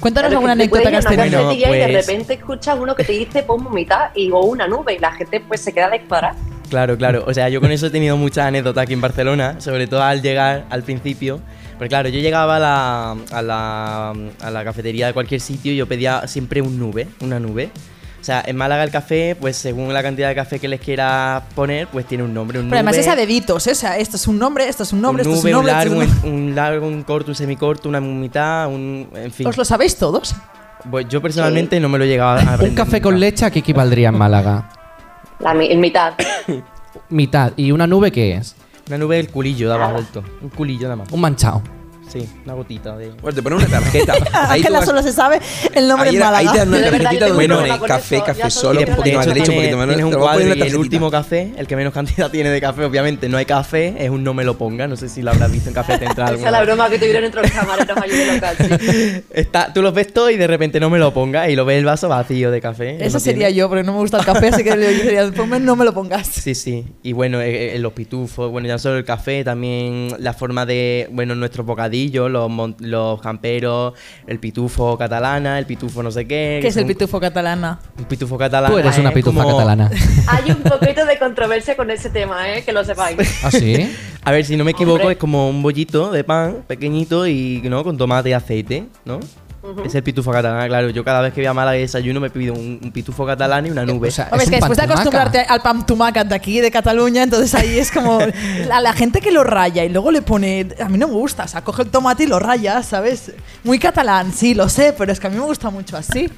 Cuéntanos 0.00 0.28
Claro, 0.28 0.38
alguna 0.38 0.52
anécdota 0.52 0.90
que 0.90 0.96
has 0.96 1.04
tenido. 1.04 1.24
Bueno, 1.24 1.38
cafetería 1.48 1.68
y 1.68 1.78
de 1.80 1.92
pues- 1.92 2.06
repente 2.06 2.34
escuchas 2.34 2.78
uno 2.80 2.94
que 2.94 3.04
te 3.04 3.12
dice 3.12 3.42
pon 3.42 3.66
mitad 3.74 4.10
y 4.14 4.30
o 4.30 4.38
una 4.40 4.66
nube 4.68 4.94
y 4.94 4.98
la 5.00 5.12
gente 5.12 5.40
pues 5.40 5.60
se 5.60 5.72
queda 5.72 5.90
descuadrada. 5.90 6.36
Claro, 6.70 6.96
claro. 6.96 7.24
O 7.26 7.34
sea, 7.34 7.48
yo 7.48 7.60
con 7.60 7.72
eso 7.72 7.86
he 7.86 7.90
tenido 7.90 8.16
muchas 8.16 8.46
anécdotas 8.46 8.82
aquí 8.82 8.92
en 8.92 9.00
Barcelona, 9.00 9.60
sobre 9.60 9.86
todo 9.88 10.02
al 10.02 10.22
llegar 10.22 10.66
al 10.70 10.82
principio. 10.84 11.40
Porque 11.78 11.88
claro, 11.88 12.08
yo 12.10 12.20
llegaba 12.20 12.56
a 12.56 12.58
la, 12.60 13.16
a 13.32 13.42
la, 13.42 14.10
a 14.40 14.50
la 14.50 14.64
cafetería 14.64 15.06
de 15.06 15.12
cualquier 15.14 15.40
sitio 15.40 15.72
y 15.72 15.76
yo 15.76 15.86
pedía 15.88 16.26
siempre 16.28 16.60
un 16.60 16.78
nube, 16.78 17.08
una 17.20 17.40
nube. 17.40 17.70
O 18.20 18.24
sea, 18.24 18.42
en 18.44 18.56
Málaga 18.56 18.82
el 18.84 18.90
café, 18.90 19.36
pues 19.40 19.56
según 19.56 19.92
la 19.94 20.02
cantidad 20.02 20.28
de 20.28 20.34
café 20.34 20.58
que 20.58 20.66
les 20.68 20.80
quiera 20.80 21.42
poner, 21.54 21.86
pues 21.88 22.04
tiene 22.04 22.24
un 22.24 22.34
nombre. 22.34 22.58
Un 22.58 22.66
Pero 22.66 22.76
además 22.78 22.94
nube, 22.96 23.00
es 23.02 23.08
a 23.08 23.14
deditos, 23.16 23.66
¿eh? 23.68 23.72
O 23.72 23.74
sea, 23.76 23.96
esto 23.96 24.16
es 24.16 24.26
un 24.26 24.38
nombre, 24.38 24.68
esto 24.68 24.82
es 24.82 24.92
un 24.92 25.00
nombre, 25.00 25.22
un 25.22 25.34
esto 25.34 25.38
es 25.48 25.54
nube, 25.54 25.60
un 25.60 25.60
un 25.60 25.66
nombre. 25.66 25.84
esto 25.84 25.94
largo, 25.96 26.02
es 26.18 26.24
un- 26.24 26.30
un, 26.32 26.48
un 26.48 26.54
largo, 26.54 26.86
un 26.88 27.02
corto, 27.04 27.30
un 27.30 27.34
semicorto, 27.36 27.88
una 27.88 28.00
mitad, 28.00 28.66
un... 28.68 29.08
En 29.14 29.30
fin. 29.30 29.46
¿Os 29.46 29.56
lo 29.56 29.64
sabéis 29.64 29.96
todos? 29.96 30.34
Pues 30.90 31.06
yo 31.08 31.22
personalmente 31.22 31.78
no 31.80 31.88
me 31.88 31.98
lo 31.98 32.04
he 32.04 32.08
llegado 32.08 32.30
a 32.38 32.40
aprender 32.40 32.68
Un 32.70 32.74
café 32.74 33.00
con 33.00 33.18
leche, 33.20 33.44
¿a 33.44 33.50
qué 33.50 33.60
equivaldría 33.60 34.08
en 34.08 34.18
Málaga? 34.18 34.68
La 35.40 35.54
mi- 35.54 35.74
mitad. 35.76 36.14
Mitad. 37.10 37.52
¿Y 37.56 37.70
una 37.70 37.86
nube 37.86 38.10
qué 38.10 38.34
es? 38.34 38.56
Una 38.88 38.98
nube 38.98 39.16
del 39.16 39.28
culillo 39.30 39.68
daba 39.68 39.92
vuelto. 39.92 40.24
Un 40.42 40.48
culillo 40.48 40.84
nada 40.84 40.96
más. 40.96 41.12
Un 41.12 41.20
manchao. 41.20 41.62
Sí, 42.08 42.28
una 42.44 42.54
gotita 42.54 42.96
de... 42.96 43.08
Pues 43.20 43.34
te 43.34 43.42
ponen 43.42 43.58
una 43.58 43.68
tarjeta. 43.68 44.14
Ahí 44.32 44.60
Ángela 44.60 44.78
vas- 44.78 44.86
solo 44.86 45.02
se 45.02 45.12
sabe 45.12 45.40
el 45.74 45.88
nombre 45.88 46.08
ahí, 46.10 46.16
en 46.16 46.22
ahí 46.22 46.46
te 46.48 46.58
dan 46.58 46.70
Málaga. 46.70 46.88
una 46.88 46.98
tarjetita 46.98 47.28
donde 47.28 47.44
un 47.44 47.50
pone 47.60 47.78
con 47.78 47.88
café, 47.88 48.16
eso, 48.16 48.24
café 48.24 48.50
solo, 48.50 48.80
un 48.80 48.86
poquito 48.96 49.16
más 49.18 49.26
la 49.26 49.34
de 49.34 49.40
leche, 49.40 49.50
un 49.52 49.56
tiene, 49.58 49.68
poquito 49.68 49.76
más 49.76 49.86
tienes 49.88 50.04
un 50.04 50.10
te 50.10 50.16
voy 50.16 50.26
a 50.26 50.30
cuadro 50.32 50.54
y 50.54 50.62
el 50.62 50.76
último 50.76 51.10
café, 51.10 51.52
el 51.56 51.66
que 51.66 51.76
menos 51.76 51.92
cantidad 51.92 52.30
tiene 52.30 52.50
de 52.50 52.60
café, 52.60 52.84
obviamente 52.84 53.28
no 53.28 53.36
hay 53.36 53.44
café, 53.44 53.94
es 53.98 54.10
un 54.10 54.24
no 54.24 54.34
me 54.34 54.44
lo 54.44 54.56
ponga, 54.56 54.86
no 54.88 54.96
sé 54.96 55.08
si 55.08 55.22
lo 55.22 55.30
habrás 55.30 55.50
visto 55.52 55.68
en 55.68 55.74
Café 55.74 55.98
Central. 55.98 56.34
Esa 56.34 56.48
alguna 56.48 56.48
es 56.48 56.52
la 56.52 56.62
broma 56.62 56.90
que 56.90 56.98
tuvieron 56.98 57.24
entre 57.24 57.42
los 57.42 57.50
camareros 57.50 57.98
allí 57.98 58.16
de 58.16 58.32
local. 58.34 58.56
sí. 58.58 59.24
Está, 59.30 59.72
tú 59.72 59.82
los 59.82 59.92
ves 59.94 60.12
todos 60.12 60.30
y 60.32 60.36
de 60.36 60.46
repente 60.46 60.80
no 60.80 60.90
me 60.90 60.98
lo 60.98 61.12
pongas 61.12 61.48
y 61.48 61.56
lo 61.56 61.64
ves 61.64 61.78
el 61.78 61.84
vaso 61.84 62.08
vacío 62.08 62.50
de 62.50 62.60
café. 62.60 62.96
Esa 63.04 63.18
no 63.18 63.20
sería 63.20 63.50
yo, 63.50 63.68
porque 63.68 63.84
no 63.84 63.92
me 63.92 63.98
gusta 63.98 64.18
el 64.18 64.24
café, 64.24 64.48
así 64.48 64.64
que 64.64 64.70
yo 64.70 64.76
diría, 64.76 65.30
ponme, 65.32 65.60
no 65.60 65.76
me 65.76 65.84
lo 65.84 65.92
pongas. 65.92 66.26
Sí, 66.26 66.54
sí. 66.54 66.86
Y 67.02 67.12
bueno, 67.12 67.40
eh, 67.40 67.76
eh, 67.76 67.78
los 67.78 67.92
pitufos, 67.92 68.50
bueno, 68.50 68.66
ya 68.68 68.78
solo 68.78 68.96
el 68.96 69.04
café, 69.04 69.44
también 69.44 70.14
la 70.18 70.32
forma 70.32 70.64
de, 70.66 71.08
bueno, 71.12 71.34
nuestros 71.34 71.66
bocadillos, 71.66 71.97
los, 72.06 72.50
los 72.80 73.20
camperos, 73.20 73.94
el 74.26 74.38
pitufo 74.38 74.96
catalana, 74.96 75.58
el 75.58 75.66
pitufo 75.66 76.02
no 76.02 76.10
sé 76.10 76.26
qué. 76.26 76.58
¿Qué 76.62 76.68
es 76.68 76.76
el 76.76 76.86
pitufo 76.86 77.18
catalana? 77.20 77.80
Un 77.98 78.04
pitufo 78.04 78.38
catalana. 78.38 78.72
Tú 78.72 78.78
eres 78.78 78.98
una 78.98 79.10
pitufa 79.10 79.42
como- 79.42 79.56
catalana. 79.58 79.90
Hay 80.28 80.50
un 80.50 80.62
poquito 80.62 81.04
de 81.06 81.18
controversia 81.18 81.76
con 81.76 81.90
ese 81.90 82.10
tema, 82.10 82.48
¿eh? 82.54 82.62
que 82.64 82.72
lo 82.72 82.84
sepáis. 82.84 83.18
¿Ah, 83.44 83.50
sí? 83.50 83.94
A 84.22 84.30
ver, 84.30 84.44
si 84.44 84.56
no 84.56 84.64
me 84.64 84.70
equivoco, 84.72 85.00
Hombre. 85.00 85.12
es 85.12 85.18
como 85.18 85.48
un 85.48 85.62
bollito 85.62 86.10
de 86.12 86.24
pan 86.24 86.64
pequeñito 86.66 87.26
y, 87.26 87.60
¿no? 87.64 87.82
Con 87.84 87.96
tomate 87.96 88.30
y 88.30 88.32
aceite, 88.32 88.84
¿no? 89.04 89.20
Es 89.84 89.94
el 89.94 90.02
pitufo 90.04 90.30
catalán, 90.30 90.68
claro. 90.68 90.90
Yo 90.90 91.02
cada 91.04 91.20
vez 91.20 91.32
que 91.34 91.40
voy 91.40 91.46
a 91.46 91.52
Málaga 91.52 91.76
y 91.76 91.80
desayuno 91.80 92.20
me 92.20 92.30
pido 92.30 92.54
un, 92.54 92.78
un 92.82 92.92
pitufo 92.92 93.26
catalán 93.26 93.66
y 93.66 93.70
una 93.70 93.84
nube. 93.84 94.08
O 94.08 94.10
sea, 94.10 94.28
Hombre, 94.30 94.38
es 94.42 94.46
un 94.46 94.50
que 94.50 94.56
después 94.56 94.78
de 94.78 94.84
acostumbrarte 94.84 95.40
al 95.40 95.60
pan 95.60 95.84
tumaca 95.84 96.22
de 96.24 96.34
aquí, 96.34 96.60
de 96.60 96.70
Cataluña, 96.70 97.24
entonces 97.24 97.54
ahí 97.54 97.78
es 97.78 97.90
como 97.90 98.20
la, 98.68 98.80
la 98.80 98.92
gente 98.92 99.20
que 99.20 99.32
lo 99.32 99.42
raya 99.44 99.84
y 99.84 99.88
luego 99.88 100.10
le 100.12 100.22
pone. 100.22 100.68
A 100.80 100.88
mí 100.88 100.96
no 100.96 101.08
me 101.08 101.14
gusta, 101.14 101.44
o 101.44 101.48
sea, 101.48 101.62
coge 101.64 101.82
el 101.82 101.88
tomate 101.90 102.22
y 102.24 102.26
lo 102.26 102.38
raya, 102.38 102.82
¿sabes? 102.82 103.32
Muy 103.64 103.78
catalán, 103.78 104.32
sí, 104.32 104.54
lo 104.54 104.68
sé, 104.68 104.94
pero 104.96 105.10
es 105.12 105.18
que 105.18 105.26
a 105.26 105.30
mí 105.30 105.36
me 105.36 105.44
gusta 105.44 105.70
mucho 105.70 105.96
así. 105.96 106.30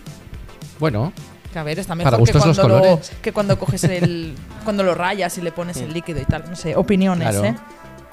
Bueno, 0.79 1.13
Que 1.53 1.59
a 1.59 1.63
ver, 1.63 1.79
está 1.79 1.95
mejor 1.95 2.13
Para 2.13 2.25
que 2.25 2.33
cuando, 2.33 2.69
lo, 2.69 3.01
que 3.21 3.33
cuando 3.33 3.59
coges 3.59 3.85
el. 3.85 4.35
cuando 4.65 4.83
lo 4.83 4.95
rayas 4.95 5.37
y 5.37 5.43
le 5.43 5.53
pones 5.53 5.77
el 5.77 5.93
líquido 5.93 6.21
y 6.21 6.25
tal. 6.25 6.45
No 6.49 6.57
sé, 6.57 6.75
opiniones, 6.75 7.29
Claro. 7.29 7.45
¿eh? 7.45 7.57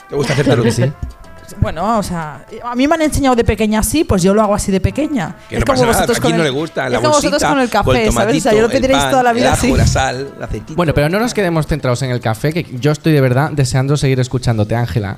Te 0.10 0.16
gusta 0.16 0.34
acertar 0.34 0.62
que 0.62 0.72
sí. 0.72 0.84
Bueno, 1.60 1.98
o 1.98 2.04
sea, 2.04 2.46
a 2.63 2.75
mí 2.75 2.88
me 2.88 2.96
han 2.96 3.01
enseñado 3.04 3.36
de 3.36 3.44
pequeña 3.44 3.80
así, 3.80 4.04
pues 4.04 4.22
yo 4.22 4.34
lo 4.34 4.42
hago 4.42 4.54
así 4.54 4.72
de 4.72 4.82
pequeña. 4.82 5.36
Que 5.50 5.58
no 5.60 5.66
pasa 5.66 5.86
nada, 5.86 6.04
a 6.04 6.06
quién 6.08 6.38
no 6.38 6.44
le 6.44 6.50
gusta, 6.50 6.88
es 6.88 6.92
la 6.92 6.98
como 7.00 7.10
bolsita, 7.12 7.30
vosotros 7.36 7.50
con 7.50 7.60
el 7.60 7.63
el 7.66 7.70
café, 7.70 8.12
¿sabes? 8.12 8.38
O 8.38 8.39
sea, 8.42 8.51
yo 8.54 8.60
lo 8.60 8.66
el 8.66 8.72
pediréis 8.72 9.10
toda 9.10 9.24
la 9.24 9.34
vida 9.34 9.48
el 9.48 9.54
ajo, 9.54 9.58
así. 9.68 9.72
la 9.77 9.88
sal, 9.88 10.34
el 10.38 10.44
aceitito. 10.44 10.75
Bueno, 10.75 10.94
pero 10.94 11.10
no 11.10 11.20
nos 11.20 11.34
quedemos 11.34 11.66
centrados 11.68 12.01
en 12.01 12.12
el 12.12 12.20
café, 12.20 12.51
que 12.54 12.63
yo 12.80 12.92
estoy 12.92 13.13
de 13.13 13.22
verdad 13.22 13.51
deseando 13.51 13.96
seguir 13.98 14.20
escuchándote, 14.20 14.75
Ángela. 14.75 15.18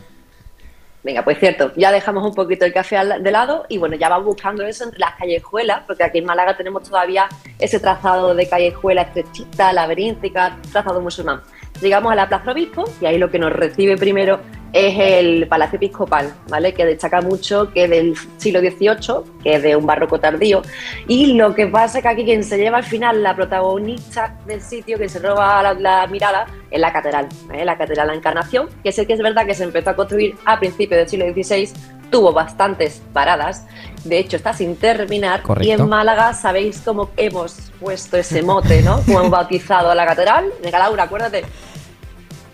Venga, 1.01 1.23
pues 1.23 1.39
cierto, 1.39 1.71
ya 1.77 1.91
dejamos 1.93 2.25
un 2.25 2.35
poquito 2.35 2.65
el 2.65 2.73
café 2.73 2.97
al- 2.97 3.23
de 3.23 3.31
lado 3.31 3.65
y 3.69 3.77
bueno, 3.77 3.95
ya 3.95 4.09
vamos 4.09 4.25
buscando 4.25 4.65
eso 4.65 4.83
entre 4.83 4.99
las 4.99 5.15
callejuelas, 5.15 5.83
porque 5.87 6.03
aquí 6.03 6.17
en 6.17 6.25
Málaga 6.25 6.57
tenemos 6.57 6.83
todavía 6.83 7.27
ese 7.57 7.79
trazado 7.79 8.35
de 8.35 8.47
callejuela 8.49 9.03
estrechita, 9.03 9.71
laberíntica, 9.71 10.57
trazado 10.71 10.99
musulmán. 10.99 11.39
Llegamos 11.81 12.11
a 12.11 12.15
la 12.15 12.27
Plaza 12.27 12.51
Obispo 12.51 12.83
y 12.99 13.05
ahí 13.05 13.17
lo 13.17 13.31
que 13.31 13.39
nos 13.39 13.53
recibe 13.53 13.95
primero 13.95 14.41
es 14.73 14.95
el 14.97 15.47
Palacio 15.47 15.77
Episcopal, 15.77 16.33
¿vale? 16.47 16.73
Que 16.73 16.85
destaca 16.85 17.21
mucho 17.21 17.71
que 17.71 17.85
es 17.85 17.89
del 17.89 18.15
siglo 18.37 18.59
XVIII, 18.59 19.41
que 19.43 19.55
es 19.55 19.63
de 19.63 19.75
un 19.75 19.85
barroco 19.85 20.19
tardío. 20.19 20.61
Y 21.07 21.33
lo 21.33 21.55
que 21.55 21.67
pasa 21.67 21.99
es 21.99 22.03
que 22.03 22.09
aquí 22.09 22.25
quien 22.25 22.43
se 22.43 22.57
lleva 22.57 22.77
al 22.77 22.83
final 22.83 23.23
la 23.23 23.35
protagonista 23.35 24.37
del 24.45 24.61
sitio, 24.61 24.97
que 24.97 25.09
se 25.09 25.19
roba 25.19 25.61
la, 25.63 25.73
la 25.73 26.07
mirada, 26.07 26.45
en 26.71 26.81
la 26.81 26.93
catedral, 26.93 27.27
¿eh? 27.53 27.65
la 27.65 27.77
catedral 27.77 28.07
de 28.07 28.13
la 28.13 28.17
Encarnación, 28.17 28.69
que 28.83 28.91
sé 28.91 29.05
que 29.05 29.13
es 29.13 29.19
verdad 29.19 29.45
que 29.45 29.55
se 29.55 29.63
empezó 29.63 29.91
a 29.91 29.95
construir 29.95 30.35
a 30.45 30.59
principios 30.59 30.99
del 30.99 31.09
siglo 31.09 31.25
XVI, 31.33 31.69
tuvo 32.09 32.31
bastantes 32.31 33.01
paradas, 33.13 33.65
de 34.03 34.19
hecho 34.19 34.37
está 34.37 34.53
sin 34.53 34.75
terminar, 34.75 35.43
y 35.61 35.71
en 35.71 35.87
Málaga 35.87 36.33
sabéis 36.33 36.81
cómo 36.83 37.09
hemos 37.17 37.71
puesto 37.79 38.17
ese 38.17 38.41
mote, 38.41 38.81
¿no? 38.81 39.01
Hemos 39.07 39.29
bautizado 39.29 39.91
a 39.91 39.95
la 39.95 40.05
catedral. 40.05 40.45
Venga, 40.63 40.79
Laura, 40.79 41.03
acuérdate. 41.03 41.43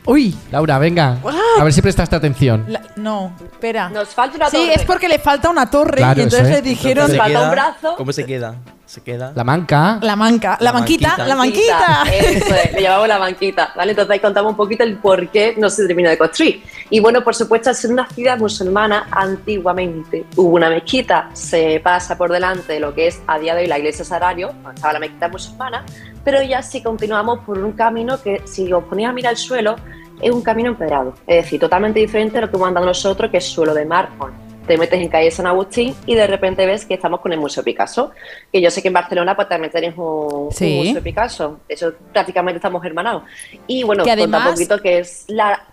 Uy, 0.05 0.35
Laura, 0.51 0.77
venga. 0.79 1.17
A 1.59 1.63
ver 1.63 1.73
si 1.73 1.81
prestaste 1.81 2.15
atención. 2.15 2.65
la- 2.67 2.81
no, 2.95 3.35
espera. 3.43 3.89
Nos 3.89 4.09
falta 4.09 4.37
una 4.37 4.49
Sí, 4.49 4.57
torre. 4.57 4.73
es 4.75 4.83
porque 4.83 5.07
le 5.09 5.19
falta 5.19 5.49
una 5.49 5.69
torre 5.69 5.97
Claro, 5.97 6.19
y 6.19 6.23
entonces 6.23 6.47
eso 6.47 6.51
le 6.53 6.57
es. 6.59 6.63
dijeron 6.63 7.07
¿Cómo 7.07 7.17
falta 7.17 7.41
un 7.43 7.51
brazo. 7.51 7.95
¿Cómo 7.97 8.13
se 8.13 8.25
queda? 8.25 8.55
¿Se 8.85 9.01
queda? 9.01 9.33
La 9.35 9.43
manca. 9.43 9.99
la 10.01 10.15
manca, 10.15 10.57
la, 10.59 10.65
La 10.65 10.73
manquita, 10.73 11.07
manquita. 11.07 11.27
la 11.27 11.35
manquita. 11.35 12.03
Eso 12.13 12.55
es, 12.55 12.73
le 12.73 12.81
llamamos 12.83 13.07
la 13.07 13.17
banquita, 13.17 13.73
¿vale? 13.75 13.91
Entonces 13.91 14.11
ahí 14.11 14.19
contamos 14.19 14.51
un 14.51 14.57
poquito 14.57 14.83
el 14.83 14.97
por 14.97 15.27
qué 15.29 15.55
no 15.57 15.69
se 15.69 15.87
terminó 15.87 16.09
de 16.09 16.17
construir. 16.17 16.63
Y 16.91 16.99
bueno, 16.99 17.23
por 17.23 17.33
supuesto, 17.33 17.69
al 17.69 17.75
ser 17.75 17.91
una 17.91 18.07
ciudad 18.07 18.37
musulmana, 18.37 19.07
antiguamente 19.09 20.25
hubo 20.35 20.55
una 20.55 20.69
mezquita, 20.69 21.29
se 21.33 21.79
pasa 21.83 22.15
por 22.15 22.31
delante 22.31 22.73
de 22.73 22.79
lo 22.79 22.93
que 22.93 23.07
es 23.07 23.21
a 23.25 23.39
día 23.39 23.55
de 23.55 23.63
hoy 23.63 23.67
la 23.67 23.79
iglesia 23.79 24.05
Sarario, 24.05 24.49
donde 24.61 24.75
estaba 24.75 24.93
la 24.93 24.99
mezquita 24.99 25.29
musulmana, 25.29 25.83
pero 26.23 26.43
ya 26.43 26.61
sí 26.61 26.83
continuamos 26.83 27.39
por 27.39 27.57
un 27.57 27.71
camino 27.71 28.21
que, 28.21 28.43
si 28.45 28.71
os 28.71 28.83
ponéis 28.83 29.09
a 29.09 29.13
mirar 29.13 29.31
el 29.31 29.37
suelo, 29.37 29.75
es 30.21 30.31
un 30.31 30.41
camino 30.41 30.69
empedrado, 30.69 31.15
es 31.25 31.43
decir, 31.43 31.59
totalmente 31.59 31.99
diferente 31.99 32.37
a 32.37 32.41
lo 32.41 32.49
que 32.49 32.55
hemos 32.55 32.67
andado 32.67 32.85
nosotros, 32.85 33.31
que 33.31 33.37
es 33.37 33.45
suelo 33.45 33.73
de 33.73 33.85
mármol. 33.85 34.44
Te 34.67 34.77
metes 34.77 34.99
en 34.99 35.09
calle 35.09 35.29
San 35.31 35.45
Agustín 35.47 35.93
y 36.05 36.15
de 36.15 36.25
repente 36.27 36.65
ves 36.65 36.85
que 36.85 36.95
estamos 36.95 37.19
con 37.19 37.31
el 37.31 37.39
Museo 37.39 37.63
Picasso, 37.63 38.11
que 38.51 38.59
yo 38.61 38.71
sé 38.71 38.81
que 38.81 38.87
en 38.87 38.93
Barcelona 38.95 39.35
pues 39.35 39.47
también 39.47 39.71
tenéis 39.71 39.93
un, 39.97 40.51
Sí. 40.51 40.79
un 40.79 40.87
Museo 40.87 41.03
Picasso, 41.03 41.59
eso 41.69 41.93
prácticamente 42.11 42.57
estamos 42.57 42.83
hermanados. 42.83 43.23
Y 43.67 43.83
bueno, 43.83 44.03
Que 44.03 44.11
además- 44.11 44.47
un 44.47 44.53
poquito 44.53 44.81
que 44.81 44.99
es 44.99 45.25
la 45.27 45.63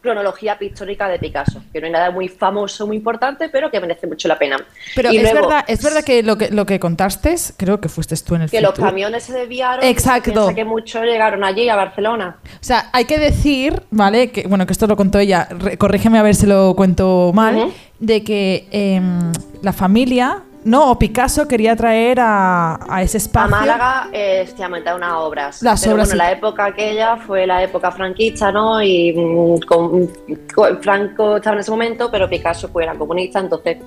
cronología 0.00 0.58
pictórica 0.58 1.08
de 1.08 1.18
Picasso, 1.18 1.62
que 1.72 1.80
no 1.80 1.86
hay 1.86 1.92
nada 1.92 2.10
muy 2.10 2.28
famoso, 2.28 2.86
muy 2.86 2.96
importante, 2.96 3.48
pero 3.48 3.70
que 3.70 3.80
merece 3.80 4.06
mucho 4.06 4.28
la 4.28 4.38
pena. 4.38 4.56
Pero 4.94 5.12
Y 5.12 5.16
es 5.16 5.22
luego, 5.22 5.48
verdad, 5.48 5.64
es 5.66 5.82
verdad 5.82 6.04
que 6.04 6.22
lo 6.22 6.38
que 6.38 6.50
lo 6.50 6.66
que 6.66 6.78
contaste, 6.78 7.34
creo 7.56 7.80
que 7.80 7.88
fuiste 7.88 8.16
tú 8.16 8.36
en 8.36 8.42
el 8.42 8.50
que 8.50 8.60
los 8.60 8.74
camiones 8.74 9.24
se 9.24 9.32
desviaron, 9.32 9.84
Exacto. 9.84 10.50
y 10.50 10.54
que 10.54 10.64
muchos 10.64 11.02
llegaron 11.02 11.42
allí 11.44 11.68
a 11.68 11.76
Barcelona. 11.76 12.36
O 12.44 12.48
sea, 12.60 12.90
hay 12.92 13.04
que 13.06 13.18
decir, 13.18 13.82
¿vale? 13.90 14.30
Que, 14.30 14.46
bueno, 14.46 14.66
que 14.66 14.72
esto 14.72 14.86
lo 14.86 14.96
contó 14.96 15.18
ella, 15.18 15.48
corrígeme 15.78 16.18
a 16.18 16.22
ver 16.22 16.34
si 16.34 16.46
lo 16.46 16.74
cuento 16.76 17.32
mal, 17.34 17.72
de 17.98 18.22
que 18.22 18.68
em, 18.70 19.32
la 19.62 19.72
familia, 19.72 20.42
¿no? 20.64 20.90
O 20.90 20.98
Picasso 20.98 21.46
quería 21.48 21.74
traer 21.76 22.20
a, 22.20 22.78
a 22.88 23.02
ese 23.02 23.18
espacio. 23.18 23.54
A 23.56 23.60
Málaga, 23.60 24.08
eh, 24.12 24.48
a 24.86 24.94
unas 24.94 25.12
obras. 25.14 25.62
Las 25.62 25.80
Pero 25.80 25.94
obras, 25.94 26.08
bueno, 26.08 26.22
sí. 26.22 26.26
la 26.28 26.32
época 26.32 26.64
aquella 26.66 27.16
fue 27.16 27.46
la 27.46 27.62
época 27.62 27.90
franquista, 27.90 28.52
¿no? 28.52 28.82
Y 28.82 29.12
mm, 29.12 29.60
con, 29.66 30.06
con- 30.54 30.82
Franco 30.82 31.36
estaba 31.36 31.54
en 31.56 31.60
ese 31.60 31.70
momento, 31.70 32.10
pero 32.10 32.28
Picasso 32.28 32.68
pues, 32.70 32.84
era 32.86 32.94
comunista, 32.96 33.40
entonces 33.40 33.78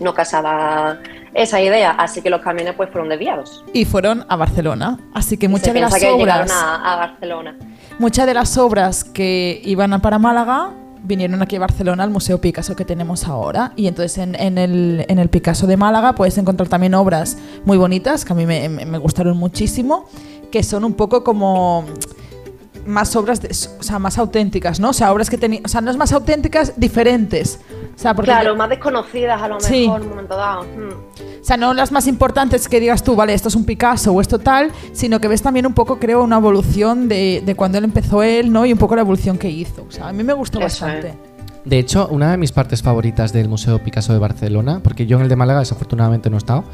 no 0.00 0.12
casaba 0.14 0.98
esa 1.34 1.60
idea. 1.60 1.92
Así 1.92 2.22
que 2.22 2.30
los 2.30 2.40
camiones 2.40 2.74
pues 2.74 2.90
fueron 2.90 3.08
desviados. 3.08 3.64
Y 3.72 3.84
fueron 3.84 4.24
a 4.28 4.36
Barcelona. 4.36 4.98
Así 5.14 5.36
que 5.36 5.46
Se 5.46 5.50
muchas 5.50 5.74
de 5.74 5.80
las 5.80 5.94
que 5.94 6.10
obras. 6.10 6.50
a, 6.50 6.92
a 6.92 6.96
Barcelona. 6.96 7.56
Muchas 7.98 8.26
de 8.26 8.34
las 8.34 8.56
obras 8.58 9.04
que 9.04 9.60
iban 9.64 9.92
a 9.92 10.00
para 10.00 10.18
Málaga 10.18 10.70
vinieron 11.04 11.42
aquí 11.42 11.56
a 11.56 11.60
Barcelona 11.60 12.04
al 12.04 12.10
Museo 12.10 12.40
Picasso 12.40 12.76
que 12.76 12.84
tenemos 12.84 13.26
ahora. 13.26 13.72
Y 13.76 13.86
entonces 13.86 14.18
en, 14.18 14.34
en 14.34 14.58
el, 14.58 15.04
en 15.08 15.18
el 15.18 15.28
Picasso 15.28 15.66
de 15.66 15.76
Málaga 15.76 16.14
puedes 16.14 16.38
encontrar 16.38 16.68
también 16.68 16.94
obras 16.94 17.36
muy 17.64 17.76
bonitas, 17.76 18.24
que 18.24 18.32
a 18.32 18.36
mí 18.36 18.46
me, 18.46 18.68
gustaron 18.98 19.36
muchísimo, 19.36 20.06
que 20.50 20.62
son 20.62 20.84
un 20.84 20.94
poco 20.94 21.24
como 21.24 21.84
más 22.86 23.14
obras, 23.14 23.40
de- 23.40 23.48
o 23.78 23.82
sea, 23.82 23.98
más 23.98 24.18
auténticas, 24.18 24.80
¿no? 24.80 24.90
O 24.90 24.92
sea, 24.92 25.12
obras 25.12 25.30
que 25.30 25.38
tenían, 25.38 25.64
o 25.64 25.68
sea, 25.68 25.80
no 25.80 25.90
es 25.90 25.96
más 25.96 26.12
auténticas, 26.12 26.72
diferentes. 26.76 27.60
O 27.94 27.98
sea, 27.98 28.14
porque 28.14 28.30
Claro, 28.32 28.56
más 28.56 28.68
desconocidas 28.68 29.40
a 29.40 29.48
lo 29.48 29.54
mejor 29.56 29.68
Sí. 29.68 29.84
en 29.84 29.90
un 29.92 30.08
momento 30.08 30.36
dado. 30.36 30.62
Mm. 30.64 31.21
O 31.52 31.54
sea, 31.54 31.58
no 31.58 31.74
las 31.74 31.92
más 31.92 32.06
importantes 32.06 32.66
que 32.66 32.80
digas 32.80 33.02
tú, 33.02 33.14
vale, 33.14 33.34
esto 33.34 33.48
es 33.48 33.54
un 33.56 33.66
Picasso 33.66 34.10
o 34.10 34.22
esto 34.22 34.38
tal, 34.38 34.70
sino 34.94 35.20
que 35.20 35.28
ves 35.28 35.42
también 35.42 35.66
un 35.66 35.74
poco, 35.74 35.98
creo, 35.98 36.24
una 36.24 36.38
evolución 36.38 37.08
de, 37.08 37.42
de 37.44 37.54
cuando 37.54 37.76
él 37.76 37.84
empezó 37.84 38.22
él, 38.22 38.50
¿no? 38.50 38.64
Y 38.64 38.72
un 38.72 38.78
poco 38.78 38.94
la 38.94 39.02
evolución 39.02 39.36
que 39.36 39.50
hizo. 39.50 39.84
O 39.86 39.90
sea, 39.92 40.08
a 40.08 40.14
mí 40.14 40.24
me 40.24 40.32
gustó 40.32 40.60
Eso 40.60 40.86
bastante. 40.86 41.14
De 41.66 41.78
hecho, 41.78 42.08
una 42.08 42.30
de 42.30 42.38
mis 42.38 42.52
partes 42.52 42.80
favoritas 42.80 43.34
del 43.34 43.50
Museo 43.50 43.78
Picasso 43.80 44.14
de 44.14 44.18
Barcelona, 44.18 44.80
porque 44.82 45.04
yo 45.04 45.18
en 45.18 45.24
el 45.24 45.28
de 45.28 45.36
Málaga 45.36 45.58
desafortunadamente 45.58 46.30
no 46.30 46.36
he 46.36 46.38
estado, 46.38 46.64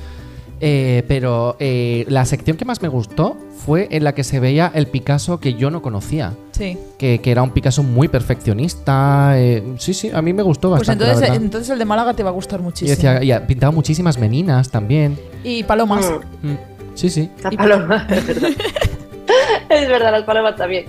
eh, 0.61 1.05
pero 1.09 1.57
eh, 1.61 2.05
la 2.09 2.25
sección 2.25 2.57
que 2.57 2.65
más 2.65 2.81
me 2.83 2.89
gustó 2.89 3.37
fue 3.65 3.89
en 3.91 4.05
la 4.05 4.15
que 4.15 4.25
se 4.25 4.41
veía 4.41 4.71
el 4.75 4.87
Picasso 4.87 5.39
que 5.41 5.55
yo 5.55 5.71
no 5.71 5.83
conocía, 5.83 6.33
Sí. 6.53 6.77
que, 6.99 7.21
que 7.21 7.31
era 7.31 7.43
un 7.43 7.51
Picasso 7.51 7.83
muy 7.83 8.09
perfeccionista. 8.09 9.35
eh, 9.39 9.63
sí, 9.79 9.95
sí, 9.95 10.11
a 10.13 10.23
mí 10.23 10.33
me 10.33 10.43
gustó 10.43 10.69
Pues 10.71 10.81
bastante. 10.81 11.05
la 11.05 11.13
entonces, 11.13 11.37
entonces 11.37 11.71
el 11.71 11.79
de 11.79 11.85
Málaga 11.85 12.15
te 12.15 12.23
va 12.23 12.31
a 12.31 12.33
gustar 12.33 12.61
y 12.61 12.63
muchísimo. 12.63 12.91
decía, 12.95 13.23
y 13.23 13.33
ha 13.33 13.47
pintado 13.47 13.73
muchísimas 13.73 14.19
meninas 14.19 14.71
también. 14.71 15.19
Y 15.45 15.63
palomas. 15.65 16.11
Mm. 16.43 16.55
Sí, 16.95 17.11
sí. 17.11 17.31
Las 17.43 17.53
Y- 17.53 17.57
palomas, 17.57 18.11
es 18.13 18.27
verdad. 18.27 18.51
es 19.69 19.89
verdad, 19.89 20.13
las 20.13 20.23
palomas 20.25 20.57
también. 20.57 20.87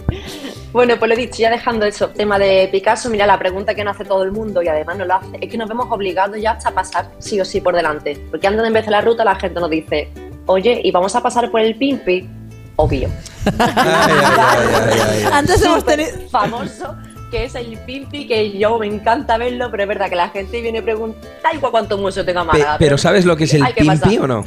Bueno, 0.72 0.96
pues 1.00 1.10
lo 1.10 1.16
he 1.16 1.18
dicho, 1.18 1.38
ya 1.40 1.50
dejando 1.50 1.86
eso, 1.86 2.10
tema 2.10 2.38
de 2.38 2.70
Picasso, 2.72 3.10
mira 3.10 3.26
la 3.26 3.40
pregunta 3.40 3.74
que 3.74 3.84
nos 3.84 3.96
hace 3.96 4.06
todo 4.06 4.22
el 4.24 4.32
mundo 4.32 4.62
y 4.62 4.68
además 4.68 4.98
nos 4.98 5.08
lo 5.08 5.16
hace, 5.16 5.38
es 5.42 5.50
que 5.50 5.58
nos 5.58 5.68
vemos 5.68 5.88
obligados 5.90 6.40
ya 6.40 6.52
hasta 6.52 6.70
a 6.70 6.74
pasar 6.74 7.10
sí 7.18 7.40
o 7.42 7.46
sí 7.46 7.60
por 7.60 7.76
delante. 7.76 8.22
Porque 8.30 8.46
antes 8.46 8.62
de 8.62 8.68
empezar 8.68 8.92
la 8.92 9.02
ruta 9.02 9.26
la 9.26 9.36
gente 9.36 9.60
nos 9.60 9.70
dice, 9.72 10.10
oye, 10.46 10.80
¿y 10.84 10.92
vamos 10.92 11.16
a 11.16 11.24
pasar 11.24 11.50
por 11.50 11.62
el 11.62 11.76
Pimpi? 11.76 12.28
Obvio. 12.76 13.10
Ay. 13.58 15.24
Antes 15.34 15.62
hemos 15.64 15.84
tenido. 15.84 16.12
famoso 16.30 16.96
que 17.32 17.46
es 17.46 17.56
el 17.56 17.78
Pimpi, 17.86 18.28
que 18.28 18.58
yo 18.58 18.78
me 18.80 18.88
encanta 18.88 19.38
verlo, 19.38 19.70
pero 19.72 19.84
es 19.84 19.90
verdad 19.90 20.10
que 20.10 20.16
la 20.16 20.30
gente 20.30 20.62
viene 20.62 20.80
y 20.80 20.82
pregunta, 20.82 21.20
da 21.44 21.54
igual 21.54 21.72
cuántos 21.72 22.00
museos 22.00 22.26
tenga 22.26 22.42
Pe- 22.42 22.48
Málaga. 22.60 22.76
pero 22.80 22.98
¿sabes 22.98 23.26
lo 23.26 23.36
que 23.36 23.44
es 23.46 23.54
el 23.54 23.64
Pimpi 23.74 23.86
pasar. 23.86 24.20
o 24.22 24.28
no? 24.28 24.46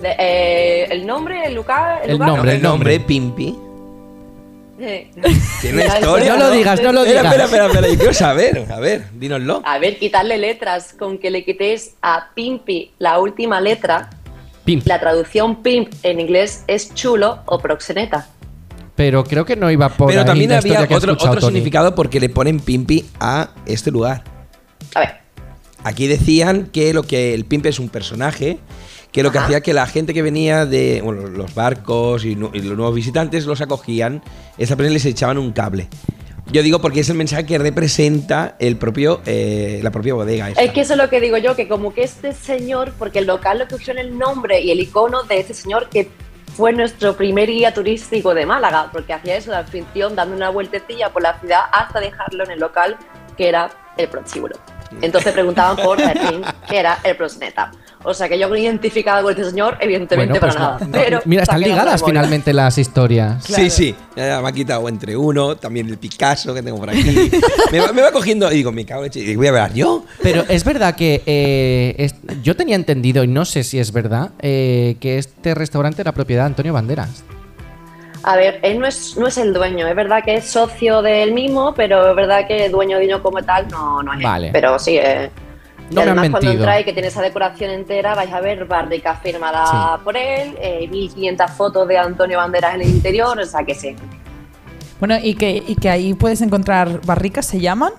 De- 0.00 0.16
eh, 0.18 0.86
el 0.90 1.06
nombre, 1.06 1.44
el 1.46 1.54
lugar, 1.54 2.00
El 2.04 2.12
lugar, 2.12 2.28
nombre. 2.30 2.54
el 2.54 2.62
nombre 2.62 3.00
Pimpi. 3.00 3.58
Eh, 4.80 5.10
Tiene 5.60 5.82
mira, 5.82 5.98
historia. 5.98 6.36
No 6.36 6.38
lo 6.38 6.50
digas, 6.50 6.82
no 6.82 6.92
lo 6.92 7.04
digas. 7.04 7.24
espera, 7.24 7.44
espera, 7.44 7.66
espera, 7.66 7.88
yo 7.88 7.96
quiero 7.96 8.14
saber. 8.14 8.66
A 8.70 8.78
ver, 8.78 9.06
dínoslo. 9.14 9.62
A 9.64 9.78
ver, 9.78 9.98
quitarle 9.98 10.38
letras, 10.38 10.94
con 10.98 11.18
que 11.18 11.30
le 11.30 11.44
quitéis 11.44 11.94
a 12.00 12.28
Pimpi 12.34 12.92
la 12.98 13.18
última 13.18 13.60
letra, 13.60 14.10
Pimp. 14.64 14.86
la 14.86 15.00
traducción 15.00 15.62
pimp 15.62 15.92
en 16.02 16.20
inglés 16.20 16.64
es 16.66 16.94
chulo 16.94 17.40
o 17.46 17.58
proxeneta. 17.58 18.28
Pero 18.94 19.24
creo 19.24 19.44
que 19.44 19.56
no 19.56 19.70
iba 19.70 19.88
por 19.88 20.08
Pero 20.08 20.20
ahí 20.20 20.26
también 20.26 20.50
la 20.50 20.58
había 20.58 20.82
otro, 20.90 21.12
otro 21.12 21.40
significado 21.40 21.94
porque 21.94 22.20
le 22.20 22.28
ponen 22.28 22.60
Pimpi 22.60 23.04
a 23.20 23.50
este 23.66 23.90
lugar. 23.90 24.24
A 24.94 25.00
ver, 25.00 25.18
Aquí 25.84 26.06
decían 26.08 26.66
que 26.72 26.92
lo 26.92 27.04
que 27.04 27.34
el 27.34 27.44
Pimpi 27.44 27.68
es 27.68 27.78
un 27.78 27.88
personaje 27.88 28.58
que 29.12 29.22
lo 29.22 29.32
que 29.32 29.38
Ajá. 29.38 29.46
hacía 29.46 29.60
que 29.60 29.72
la 29.72 29.86
gente 29.86 30.14
que 30.14 30.22
venía 30.22 30.66
de 30.66 31.00
bueno, 31.02 31.26
los 31.28 31.54
barcos 31.54 32.24
y, 32.24 32.32
y 32.32 32.34
los 32.34 32.76
nuevos 32.76 32.94
visitantes 32.94 33.46
los 33.46 33.60
acogían, 33.60 34.22
esa 34.58 34.76
persona 34.76 34.94
les 34.94 35.04
echaban 35.04 35.38
un 35.38 35.52
cable. 35.52 35.88
Yo 36.50 36.62
digo 36.62 36.80
porque 36.80 37.00
es 37.00 37.08
el 37.10 37.16
mensaje 37.16 37.44
que 37.44 37.58
representa 37.58 38.56
el 38.58 38.76
propio, 38.76 39.20
eh, 39.26 39.80
la 39.82 39.90
propia 39.90 40.14
bodega. 40.14 40.48
esta. 40.48 40.62
es 40.62 40.72
que 40.72 40.80
eso 40.80 40.94
es 40.94 40.98
lo 40.98 41.10
que 41.10 41.20
digo 41.20 41.36
yo, 41.36 41.54
que 41.54 41.68
como 41.68 41.92
que 41.92 42.02
este 42.02 42.32
señor, 42.32 42.92
porque 42.98 43.18
el 43.18 43.26
local 43.26 43.58
lo 43.58 43.68
cogió 43.68 43.92
en 43.92 43.98
el 43.98 44.16
nombre 44.16 44.60
y 44.60 44.70
el 44.70 44.80
icono 44.80 45.24
de 45.24 45.40
este 45.40 45.52
señor 45.52 45.90
que 45.90 46.08
fue 46.56 46.72
nuestro 46.72 47.16
primer 47.16 47.50
guía 47.50 47.74
turístico 47.74 48.34
de 48.34 48.46
Málaga, 48.46 48.88
porque 48.90 49.12
hacía 49.12 49.36
eso 49.36 49.50
de 49.50 49.58
anfitrión, 49.58 50.16
dando 50.16 50.34
una 50.34 50.48
vueltecilla 50.48 51.10
por 51.10 51.22
la 51.22 51.38
ciudad 51.38 51.60
hasta 51.70 52.00
dejarlo 52.00 52.44
en 52.44 52.52
el 52.52 52.60
local 52.60 52.96
que 53.36 53.48
era 53.48 53.70
el 53.98 54.08
prostíbulo. 54.08 54.56
Entonces 55.02 55.32
preguntaban 55.32 55.76
por 55.76 55.98
Berlín, 56.04 56.42
que 56.68 56.78
era 56.78 56.98
el 57.04 57.16
prosneta. 57.16 57.70
O 58.04 58.14
sea 58.14 58.28
que 58.28 58.38
yo 58.38 58.48
no 58.48 58.56
identificaba 58.56 59.22
con 59.22 59.32
este 59.32 59.44
señor, 59.50 59.76
evidentemente, 59.80 60.38
Bueno, 60.38 60.46
pues 60.46 60.54
para 60.54 60.64
no, 60.66 60.74
nada. 60.78 60.86
no. 60.86 60.92
Pero 60.92 61.20
Mira, 61.24 61.42
están 61.42 61.60
ligadas 61.60 62.02
finalmente 62.04 62.52
las 62.52 62.78
historias. 62.78 63.44
Sí, 63.44 63.68
sí. 63.70 63.94
Ya 64.16 64.40
me 64.40 64.48
ha 64.48 64.52
quitado 64.52 64.88
entre 64.88 65.16
uno, 65.16 65.56
también 65.56 65.88
el 65.88 65.98
Picasso 65.98 66.54
que 66.54 66.62
tengo 66.62 66.78
por 66.78 66.90
aquí. 66.90 67.30
me, 67.72 67.80
va, 67.80 67.92
me 67.92 68.02
va 68.02 68.12
cogiendo 68.12 68.50
y 68.52 68.56
digo, 68.56 68.70
me 68.70 68.86
cago 68.86 69.04
en 69.04 69.36
voy 69.36 69.46
a 69.48 69.52
ver 69.52 69.74
yo. 69.74 70.04
Pero 70.22 70.44
es 70.48 70.62
verdad 70.64 70.94
que 70.94 71.22
eh, 71.26 71.94
es- 71.98 72.14
yo 72.42 72.54
tenía 72.54 72.76
entendido, 72.76 73.24
y 73.24 73.26
no 73.28 73.44
sé 73.44 73.64
si 73.64 73.80
es 73.80 73.92
verdad, 73.92 74.30
eh, 74.38 74.96
que 75.00 75.18
este 75.18 75.54
restaurante 75.54 76.00
era 76.02 76.12
propiedad 76.12 76.42
de 76.44 76.46
Antonio 76.46 76.72
Banderas. 76.72 77.24
A 78.22 78.36
ver, 78.36 78.58
él 78.62 78.78
no 78.80 78.86
es, 78.86 79.16
no 79.16 79.26
es 79.28 79.38
el 79.38 79.52
dueño, 79.54 79.86
es 79.86 79.94
verdad 79.94 80.22
que 80.24 80.34
es 80.34 80.46
socio 80.50 81.02
del 81.02 81.32
mismo, 81.32 81.72
pero 81.74 82.10
es 82.10 82.16
verdad 82.16 82.46
que 82.46 82.68
dueño 82.68 82.98
de 82.98 83.06
uno 83.06 83.22
como 83.22 83.42
tal 83.42 83.68
no, 83.68 84.02
no 84.02 84.12
es. 84.12 84.18
él. 84.18 84.24
Vale. 84.24 84.50
Pero 84.52 84.78
sí, 84.78 84.98
eh, 84.98 85.30
y 85.90 85.94
No 85.94 86.00
me 86.02 86.06
además 86.08 86.30
cuando 86.30 86.34
mentido. 86.48 86.52
entráis 86.54 86.84
que 86.84 86.92
tiene 86.92 87.08
esa 87.08 87.22
decoración 87.22 87.70
entera, 87.70 88.14
vais 88.14 88.32
a 88.32 88.40
ver 88.40 88.64
barrica 88.66 89.14
firmada 89.16 89.64
Sí. 89.96 90.04
por 90.04 90.16
él, 90.16 90.56
eh, 90.60 90.86
1500 90.90 91.50
fotos 91.52 91.86
de 91.88 91.96
Antonio 91.96 92.38
Banderas 92.38 92.74
en 92.74 92.82
el 92.82 92.88
interior, 92.88 93.38
o 93.38 93.46
sea 93.46 93.62
que 93.64 93.74
sí. 93.74 93.94
Bueno, 94.98 95.16
y 95.22 95.34
que, 95.34 95.62
y 95.66 95.76
que 95.76 95.88
ahí 95.88 96.12
puedes 96.14 96.40
encontrar 96.42 97.00
barricas, 97.06 97.46
¿se 97.46 97.60
llaman? 97.60 97.92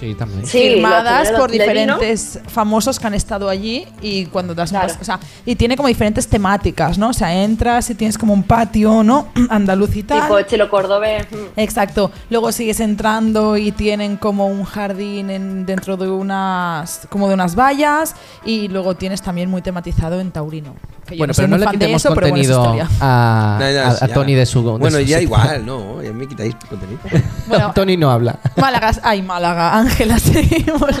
Sí, 0.00 0.14
también. 0.14 0.46
Sí, 0.46 0.58
firmadas 0.58 1.30
por 1.32 1.50
vino. 1.50 1.62
diferentes 1.64 2.38
famosos 2.48 2.98
que 2.98 3.06
han 3.06 3.12
estado 3.14 3.48
allí 3.50 3.86
y 4.00 4.24
cuando 4.26 4.54
das 4.54 4.70
Claro. 4.70 4.94
o 5.00 5.04
sea, 5.04 5.20
y 5.44 5.54
tiene 5.56 5.76
como 5.76 5.88
diferentes 5.88 6.26
temáticas, 6.26 6.96
¿no? 6.96 7.10
O 7.10 7.12
sea, 7.12 7.34
entras 7.44 7.90
y 7.90 7.94
tienes 7.94 8.16
como 8.16 8.32
un 8.32 8.42
patio, 8.44 9.02
¿no? 9.02 9.28
Andaluz 9.50 9.94
y 9.96 10.02
tal. 10.04 10.22
Tipo 10.22 10.38
estilo 10.38 10.70
cordobés. 10.70 11.26
mm. 11.30 11.36
Exacto. 11.60 12.10
Luego 12.30 12.50
sigues 12.52 12.80
entrando 12.80 13.56
y 13.58 13.72
tienen 13.72 14.16
como 14.16 14.46
un 14.46 14.64
jardín 14.64 15.28
en- 15.30 15.66
dentro 15.66 15.96
de 15.98 16.08
unas 16.10 17.06
como 17.10 17.28
de 17.28 17.34
unas 17.34 17.54
vallas 17.54 18.14
y 18.44 18.68
luego 18.68 18.94
tienes 18.94 19.20
también 19.22 19.50
muy 19.50 19.60
tematizado 19.62 20.18
en 20.20 20.30
taurino. 20.30 20.74
Que 21.06 21.16
yo 21.16 21.18
Bueno, 21.18 21.34
soy 21.34 21.42
pero 21.44 21.50
no 21.50 21.58
le 21.58 21.64
fan 21.64 21.72
de 21.72 21.78
quitemos 21.78 22.04
eso, 22.04 22.14
pero 22.14 22.28
bueno, 22.28 22.42
es 22.42 22.48
contenido 22.56 22.88
a, 23.00 23.56
No, 23.60 23.70
no, 23.72 23.80
a- 23.80 23.88
a 23.90 24.06
ya. 24.06 24.14
Tony 24.14 24.34
de 24.34 24.46
su. 24.46 24.62
de 24.62 24.78
Bueno, 24.78 24.98
su 24.98 25.02
ya 25.04 25.20
igual, 25.20 25.66
no, 25.66 26.00
ya 26.02 26.12
me 26.12 26.26
quitáis 26.28 26.54
contenido. 26.68 27.00
Bueno, 27.48 27.72
Tony 27.74 27.96
no 27.96 28.10
habla. 28.10 28.38
Málaga, 28.56 28.92
ay 29.02 29.20
Málaga, 29.22 29.84
Ángela, 29.90 30.18
seguimos. 30.18 30.90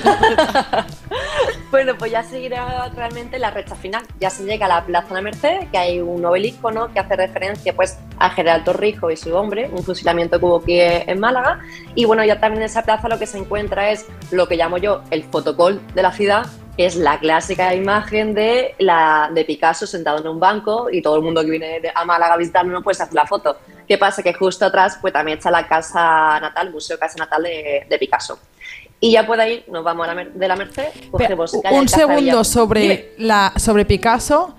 Bueno, 1.70 1.96
pues 1.96 2.10
ya 2.10 2.24
seguirá 2.24 2.88
realmente 2.88 3.38
la 3.38 3.52
recta 3.52 3.76
final. 3.76 4.02
Ya 4.18 4.28
se 4.28 4.42
llega 4.42 4.66
a 4.66 4.68
la 4.68 4.84
Plaza 4.84 5.08
de 5.08 5.14
la 5.14 5.20
Merced, 5.22 5.68
que 5.70 5.78
hay 5.78 6.00
un 6.00 6.24
obelisco 6.24 6.72
¿no? 6.72 6.92
que 6.92 6.98
hace 6.98 7.14
referencia 7.14 7.72
pues, 7.74 7.96
a 8.18 8.30
General 8.30 8.64
Torrijos 8.64 9.12
y 9.12 9.16
su 9.16 9.32
hombre, 9.36 9.70
un 9.72 9.84
fusilamiento 9.84 10.40
que 10.40 10.44
hubo 10.44 10.56
aquí 10.56 10.80
en 10.80 11.20
Málaga. 11.20 11.60
Y 11.94 12.06
bueno, 12.06 12.24
ya 12.24 12.40
también 12.40 12.62
en 12.62 12.66
esa 12.66 12.82
plaza 12.82 13.08
lo 13.08 13.20
que 13.20 13.26
se 13.26 13.38
encuentra 13.38 13.90
es 13.90 14.04
lo 14.32 14.48
que 14.48 14.56
llamo 14.56 14.78
yo 14.78 15.02
el 15.12 15.22
fotocall 15.22 15.80
de 15.94 16.02
la 16.02 16.10
ciudad, 16.10 16.46
que 16.76 16.86
es 16.86 16.96
la 16.96 17.20
clásica 17.20 17.72
imagen 17.72 18.34
de, 18.34 18.74
la, 18.80 19.30
de 19.32 19.44
Picasso 19.44 19.86
sentado 19.86 20.18
en 20.18 20.26
un 20.26 20.40
banco 20.40 20.88
y 20.90 21.00
todo 21.00 21.14
el 21.16 21.22
mundo 21.22 21.40
que 21.42 21.50
viene 21.50 21.80
a 21.94 22.04
Málaga 22.04 22.34
a 22.34 22.36
visitarnos 22.36 22.82
pues 22.82 23.00
hace 23.00 23.14
la 23.14 23.26
foto. 23.26 23.58
¿Qué 23.86 23.96
pasa? 23.96 24.24
Que 24.24 24.34
justo 24.34 24.64
atrás 24.64 24.98
pues 25.00 25.12
también 25.12 25.38
está 25.38 25.52
la 25.52 25.68
casa 25.68 26.40
natal, 26.40 26.72
Museo 26.72 26.98
Casa 26.98 27.16
Natal 27.16 27.44
de, 27.44 27.86
de 27.88 27.98
Picasso. 27.98 28.40
Y 29.00 29.12
ya 29.12 29.26
por 29.26 29.40
ahí 29.40 29.64
nos 29.70 29.82
vamos 29.82 30.04
a 30.04 30.08
la 30.08 30.14
Mer- 30.14 30.32
de 30.34 30.48
la 30.48 30.56
Merced, 30.56 30.84
Pero, 30.94 31.10
cogemos 31.12 31.52
calle 31.62 31.78
un 31.78 31.88
segundo 31.88 32.44
sobre 32.44 32.80
Dime. 32.82 33.04
la 33.18 33.52
sobre 33.56 33.84
Picasso. 33.86 34.54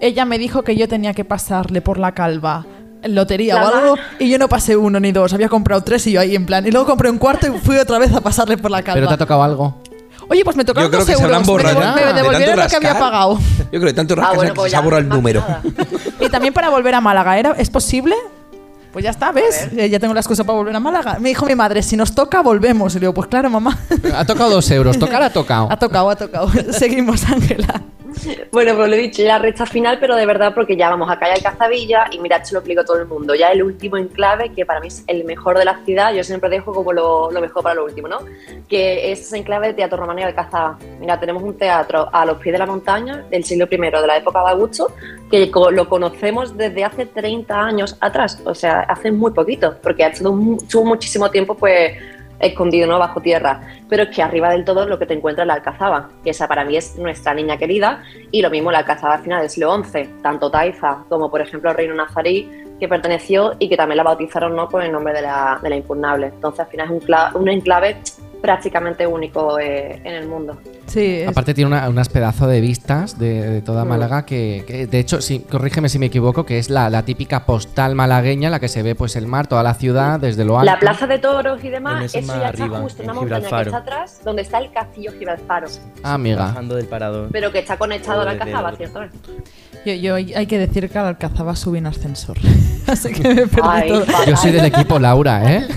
Ella 0.00 0.24
me 0.24 0.38
dijo 0.38 0.62
que 0.62 0.76
yo 0.76 0.88
tenía 0.88 1.14
que 1.14 1.24
pasarle 1.24 1.80
por 1.80 1.98
la 1.98 2.12
calva 2.12 2.66
lotería 3.04 3.56
La 3.56 3.64
o 3.64 3.74
algo 3.74 3.96
mar- 3.96 4.04
y 4.20 4.28
yo 4.30 4.38
no 4.38 4.48
pasé 4.48 4.76
uno 4.76 5.00
ni 5.00 5.10
dos, 5.10 5.32
había 5.32 5.48
comprado 5.48 5.82
tres 5.82 6.06
y 6.06 6.12
yo 6.12 6.20
ahí 6.20 6.36
en 6.36 6.46
plan 6.46 6.64
y 6.66 6.70
luego 6.70 6.86
compré 6.86 7.10
un 7.10 7.18
cuarto 7.18 7.48
y 7.48 7.58
fui 7.58 7.76
otra 7.76 7.98
vez 7.98 8.12
a 8.14 8.20
pasarle 8.20 8.56
por 8.58 8.70
la 8.70 8.82
calva. 8.82 8.94
Pero 8.96 9.08
te 9.08 9.14
ha 9.14 9.18
tocado 9.18 9.42
algo. 9.42 9.82
Oye, 10.28 10.44
pues 10.44 10.54
me 10.56 10.64
tocaron 10.64 10.86
Yo 10.86 10.90
creo 10.90 11.00
dos 11.00 11.08
que 11.08 11.16
se 11.16 11.22
euros. 11.22 11.40
me 11.40 11.46
borrado. 11.46 11.80
devol- 11.80 11.94
me, 11.94 12.00
de 12.06 12.12
devolvieron 12.12 12.56
tanto 12.56 12.62
lo 12.62 12.68
que 12.80 12.88
había 12.88 12.98
pagado. 13.00 13.38
Yo 13.38 13.68
creo 13.70 13.80
que 13.80 13.86
de 13.86 13.92
tanto 13.94 14.14
Ah, 14.14 14.16
rascar 14.18 14.36
bueno, 14.36 14.50
se- 14.50 14.54
pues 14.54 14.70
se 14.70 14.76
ha 14.76 14.80
borrado 14.80 15.00
el 15.02 15.08
número. 15.08 15.44
Y 16.20 16.28
también 16.28 16.54
para 16.54 16.68
volver 16.68 16.94
a 16.94 17.00
Málaga, 17.00 17.36
¿era? 17.38 17.52
¿es 17.58 17.70
posible? 17.70 18.14
Pues 18.92 19.04
ya 19.04 19.10
está, 19.10 19.32
¿ves? 19.32 19.68
Eh, 19.76 19.88
Ya 19.88 19.98
tengo 19.98 20.12
la 20.14 20.20
excusa 20.20 20.44
para 20.44 20.58
volver 20.58 20.76
a 20.76 20.80
Málaga. 20.80 21.18
Me 21.18 21.30
dijo 21.30 21.46
mi 21.46 21.54
madre, 21.54 21.82
si 21.82 21.96
nos 21.96 22.14
toca, 22.14 22.42
volvemos. 22.42 22.92
Y 22.94 22.96
le 22.96 23.00
digo, 23.00 23.14
pues 23.14 23.26
claro, 23.28 23.48
mamá. 23.48 23.78
Ha 24.14 24.24
tocado 24.26 24.50
dos 24.50 24.70
euros. 24.70 24.98
Tocar 24.98 25.22
ha 25.22 25.30
tocado. 25.30 25.68
ha 25.70 25.78
tocado, 25.78 26.10
ha 26.10 26.16
tocado. 26.16 26.50
Seguimos, 26.72 27.24
Ángela. 27.24 27.80
Bueno, 28.52 28.74
pues 28.76 28.88
lo 28.88 28.94
he 28.94 28.98
dicho, 28.98 29.22
la 29.22 29.38
recta 29.38 29.66
final, 29.66 29.98
pero 29.98 30.16
de 30.16 30.26
verdad 30.26 30.54
porque 30.54 30.76
ya 30.76 30.90
vamos 30.90 31.10
a 31.10 31.18
calle 31.18 31.34
Alcazabilla 31.34 32.06
y 32.10 32.18
mirad, 32.18 32.42
se 32.42 32.54
lo 32.54 32.60
explico 32.60 32.82
a 32.82 32.84
todo 32.84 32.98
el 32.98 33.06
mundo. 33.06 33.34
Ya 33.34 33.50
el 33.50 33.62
último 33.62 33.96
enclave, 33.96 34.50
que 34.50 34.66
para 34.66 34.80
mí 34.80 34.88
es 34.88 35.04
el 35.06 35.24
mejor 35.24 35.58
de 35.58 35.64
la 35.64 35.78
ciudad, 35.84 36.12
yo 36.12 36.22
siempre 36.24 36.50
dejo 36.50 36.72
como 36.72 36.92
lo, 36.92 37.30
mejor 37.40 37.62
para 37.62 37.74
lo 37.76 37.84
último, 37.84 38.08
¿no? 38.08 38.18
Que 38.68 39.12
es 39.12 39.20
ese 39.20 39.38
enclave 39.38 39.68
de 39.68 39.74
Teatro 39.74 39.98
Romano 39.98 40.20
y 40.20 40.22
Alcazaba. 40.22 40.78
Mira, 41.00 41.18
tenemos 41.18 41.42
un 41.42 41.56
teatro 41.56 42.08
a 42.12 42.24
los 42.24 42.38
pies 42.38 42.52
de 42.52 42.58
la 42.58 42.66
montaña 42.66 43.24
del 43.30 43.44
siglo 43.44 43.66
I, 43.70 43.76
de 43.76 44.06
la 44.06 44.16
época 44.16 44.42
de 44.42 44.50
Augusto, 44.50 44.92
que 45.30 45.50
lo 45.70 45.88
conocemos 45.88 46.56
desde 46.56 46.84
hace 46.84 47.06
30 47.06 47.58
años 47.58 47.96
atrás, 48.00 48.40
o 48.44 48.54
sea, 48.54 48.80
hace 48.80 49.10
muy 49.10 49.32
poquito, 49.32 49.76
porque 49.82 50.04
ha 50.04 50.08
estado 50.08 50.32
muchísimo 50.32 51.30
tiempo, 51.30 51.54
pues 51.54 51.92
escondido 52.42 52.86
¿no? 52.86 52.98
bajo 52.98 53.20
tierra, 53.20 53.60
pero 53.88 54.02
es 54.04 54.08
que 54.10 54.22
arriba 54.22 54.50
del 54.50 54.64
todo 54.64 54.86
lo 54.86 54.98
que 54.98 55.06
te 55.06 55.14
encuentras 55.14 55.44
es 55.44 55.48
la 55.48 55.54
Alcazaba, 55.54 56.10
que 56.22 56.30
esa 56.30 56.48
para 56.48 56.64
mí 56.64 56.76
es 56.76 56.96
nuestra 56.96 57.32
niña 57.32 57.56
querida, 57.56 58.02
y 58.30 58.42
lo 58.42 58.50
mismo 58.50 58.70
la 58.70 58.78
Alcazaba 58.78 59.14
al 59.14 59.22
final 59.22 59.40
del 59.40 59.50
siglo 59.50 59.82
XI, 59.82 60.08
tanto 60.22 60.50
Taifa 60.50 61.04
como 61.08 61.30
por 61.30 61.40
ejemplo 61.40 61.70
el 61.70 61.76
Reino 61.76 61.94
Nazarí, 61.94 62.50
que 62.78 62.88
perteneció 62.88 63.54
y 63.58 63.68
que 63.68 63.76
también 63.76 63.98
la 63.98 64.02
bautizaron 64.02 64.56
¿no? 64.56 64.68
con 64.68 64.82
el 64.82 64.90
nombre 64.90 65.12
de 65.12 65.22
la, 65.22 65.58
de 65.62 65.70
la 65.70 65.76
impugnable. 65.76 66.26
Entonces 66.26 66.60
al 66.60 66.66
final 66.66 66.86
es 66.86 67.08
un, 67.34 67.40
un 67.40 67.48
enclave 67.48 67.96
prácticamente 68.42 69.06
único 69.06 69.58
eh, 69.58 70.00
en 70.04 70.14
el 70.14 70.26
mundo. 70.28 70.58
Sí, 70.86 71.20
es- 71.20 71.28
Aparte 71.28 71.54
tiene 71.54 71.68
una- 71.68 71.88
unas 71.88 72.08
pedazos 72.08 72.48
de 72.48 72.60
vistas 72.60 73.18
de, 73.18 73.48
de 73.48 73.62
toda 73.62 73.84
Mm. 73.84 73.88
Málaga 73.88 74.26
que, 74.26 74.64
que, 74.66 74.86
de 74.86 74.98
hecho, 74.98 75.22
sí, 75.22 75.46
corrígeme 75.48 75.88
si 75.88 75.98
me 76.00 76.06
equivoco, 76.06 76.44
que 76.44 76.58
es 76.58 76.68
la, 76.68 76.90
la 76.90 77.04
típica 77.04 77.46
postal 77.46 77.94
malagueña, 77.94 78.50
la 78.50 78.58
que 78.60 78.68
se 78.68 78.82
ve 78.82 78.94
pues 78.96 79.14
el 79.16 79.26
mar, 79.26 79.46
toda 79.46 79.62
la 79.62 79.74
ciudad 79.74 80.18
desde 80.20 80.44
lo 80.44 80.58
alto. 80.58 80.70
La 80.72 80.78
plaza 80.80 81.06
de 81.06 81.18
toros 81.20 81.62
y 81.64 81.68
demás, 81.70 82.14
eso 82.14 82.20
ya 82.38 82.48
arriba, 82.48 82.66
está 82.66 82.80
justo 82.82 83.02
en 83.02 83.10
una 83.10 83.14
montaña 83.20 83.40
que 83.40 83.46
Gibralfaro. 83.46 83.70
está 83.70 83.78
atrás, 83.78 84.20
donde 84.24 84.42
está 84.42 84.58
el 84.58 84.72
castillo 84.72 85.12
Gibralfaro, 85.18 85.68
Ah, 86.02 86.14
amiga. 86.14 86.46
Bajando 86.46 86.74
del 86.74 86.86
parador. 86.86 87.28
pero 87.32 87.52
que 87.52 87.60
está 87.60 87.76
conectado 87.78 88.22
a 88.22 88.24
la 88.34 88.76
¿cierto? 88.76 89.00
Yo, 89.86 89.94
yo 89.94 90.14
hay 90.16 90.46
que 90.46 90.58
decir 90.58 90.88
que 90.90 90.98
al 90.98 91.06
Alcazaba 91.06 91.54
subí 91.56 91.78
en 91.78 91.86
ascensor. 91.86 92.36
Así 92.86 93.12
que 93.12 93.22
me 93.34 93.46
perdí 93.46 93.68
Ay, 93.68 93.88
todo. 93.88 94.04
Yo 94.26 94.36
soy 94.36 94.50
del 94.52 94.64
equipo 94.64 94.98
Laura, 94.98 95.52
¿eh? 95.54 95.66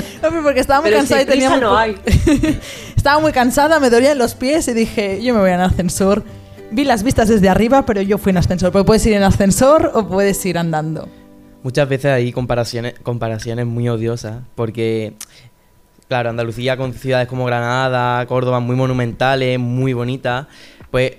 Porque 0.42 0.60
estaba 0.60 0.80
muy 0.80 0.90
Pero 0.90 0.98
cansada 1.00 1.20
si 1.22 1.26
y 1.26 1.30
tenía 1.30 1.48
prisa 1.48 1.50
muy 1.50 1.60
no 1.60 1.70
po- 1.70 1.76
hay. 1.76 2.58
estaba 2.96 3.20
muy 3.20 3.32
cansada, 3.32 3.80
me 3.80 3.90
dolían 3.90 4.18
los 4.18 4.34
pies 4.34 4.68
y 4.68 4.72
dije, 4.74 5.22
yo 5.22 5.34
me 5.34 5.40
voy 5.40 5.50
en 5.50 5.60
ascensor. 5.60 6.24
Vi 6.70 6.84
las 6.84 7.02
vistas 7.02 7.28
desde 7.28 7.48
arriba, 7.48 7.86
pero 7.86 8.02
yo 8.02 8.18
fui 8.18 8.30
en 8.30 8.38
ascensor. 8.38 8.72
Porque 8.72 8.84
puedes 8.86 9.06
ir 9.06 9.12
en 9.14 9.22
ascensor 9.22 9.92
o 9.94 10.08
puedes 10.08 10.44
ir 10.46 10.58
andando. 10.58 11.08
Muchas 11.62 11.88
veces 11.88 12.06
hay 12.12 12.32
comparaciones, 12.32 12.94
comparaciones 13.02 13.66
muy 13.66 13.88
odiosas, 13.88 14.36
porque, 14.54 15.14
claro, 16.08 16.30
Andalucía 16.30 16.76
con 16.76 16.92
ciudades 16.94 17.26
como 17.28 17.44
Granada, 17.44 18.24
Córdoba, 18.26 18.60
muy 18.60 18.76
monumentales, 18.76 19.58
muy 19.58 19.92
bonitas, 19.92 20.46
pues 20.90 21.12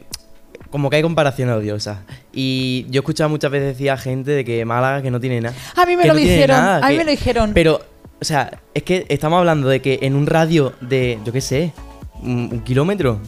como 0.69 0.89
que 0.89 0.97
hay 0.97 1.01
comparaciones 1.01 1.55
odiosas. 1.55 1.99
Y 2.33 2.85
yo 2.89 2.99
he 2.99 3.01
escuchado 3.01 3.29
muchas 3.29 3.51
veces 3.51 3.69
decir 3.73 3.89
a 3.91 3.97
gente 3.97 4.31
de 4.31 4.45
que 4.45 4.63
Málaga 4.65 5.01
que 5.01 5.11
no 5.11 5.19
tiene 5.19 5.41
nada. 5.41 5.55
A 5.75 5.85
mí 5.85 5.95
me 5.97 6.03
lo 6.05 6.13
no 6.13 6.19
dijeron, 6.19 6.57
nada, 6.57 6.77
a 6.85 6.89
mí 6.89 6.93
que- 6.93 6.97
me 6.99 7.03
lo 7.05 7.11
dijeron. 7.11 7.51
Pero, 7.53 7.81
o 8.19 8.25
sea, 8.25 8.59
es 8.73 8.83
que 8.83 9.05
estamos 9.09 9.37
hablando 9.39 9.67
de 9.69 9.81
que 9.81 9.99
en 10.01 10.15
un 10.15 10.25
radio 10.27 10.73
de, 10.81 11.19
yo 11.25 11.31
qué 11.33 11.41
sé, 11.41 11.73
un, 12.21 12.49
un 12.51 12.59
kilómetro, 12.61 13.19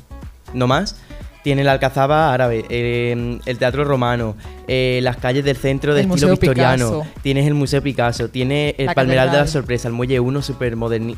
no 0.53 0.67
más, 0.67 0.95
tiene 1.43 1.63
la 1.63 1.71
Alcazaba 1.71 2.33
árabe, 2.33 2.65
eh, 2.69 3.39
el 3.45 3.57
Teatro 3.57 3.85
Romano, 3.85 4.35
eh, 4.67 4.99
las 5.03 5.15
calles 5.17 5.45
del 5.45 5.55
centro 5.55 5.93
de 5.93 6.01
El 6.01 6.07
estilo 6.11 6.27
Museo 6.33 6.41
victoriano, 6.41 6.91
Picasso. 7.01 7.07
tienes 7.21 7.47
el 7.47 7.53
Museo 7.53 7.81
Picasso, 7.81 8.29
tiene 8.29 8.75
el 8.77 8.87
La 8.87 8.93
Palmeral 8.93 9.27
de 9.27 9.37
la 9.37 9.39
Catedral. 9.43 9.47
Sorpresa, 9.47 9.87
el 9.87 9.93
Muelle 9.93 10.19
1 10.19 10.41
super, 10.41 10.75
moderno. 10.75 11.09
Y 11.09 11.13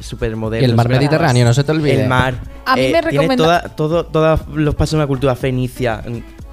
el 0.63 0.75
mar 0.75 0.85
super- 0.85 0.97
Mediterráneo, 0.97 1.43
no 1.45 1.53
se 1.55 1.63
te 1.63 1.71
olvide. 1.71 2.03
El 2.03 2.07
mar. 2.07 2.35
A 2.65 2.75
mí 2.75 2.81
me 2.83 2.87
tienes 3.01 3.05
recomenda- 3.05 3.37
toda- 3.37 3.61
todo, 3.75 4.05
todos 4.05 4.41
los 4.53 4.75
pasos 4.75 4.91
de 4.91 4.97
una 4.97 5.07
cultura 5.07 5.35
fenicia 5.35 6.03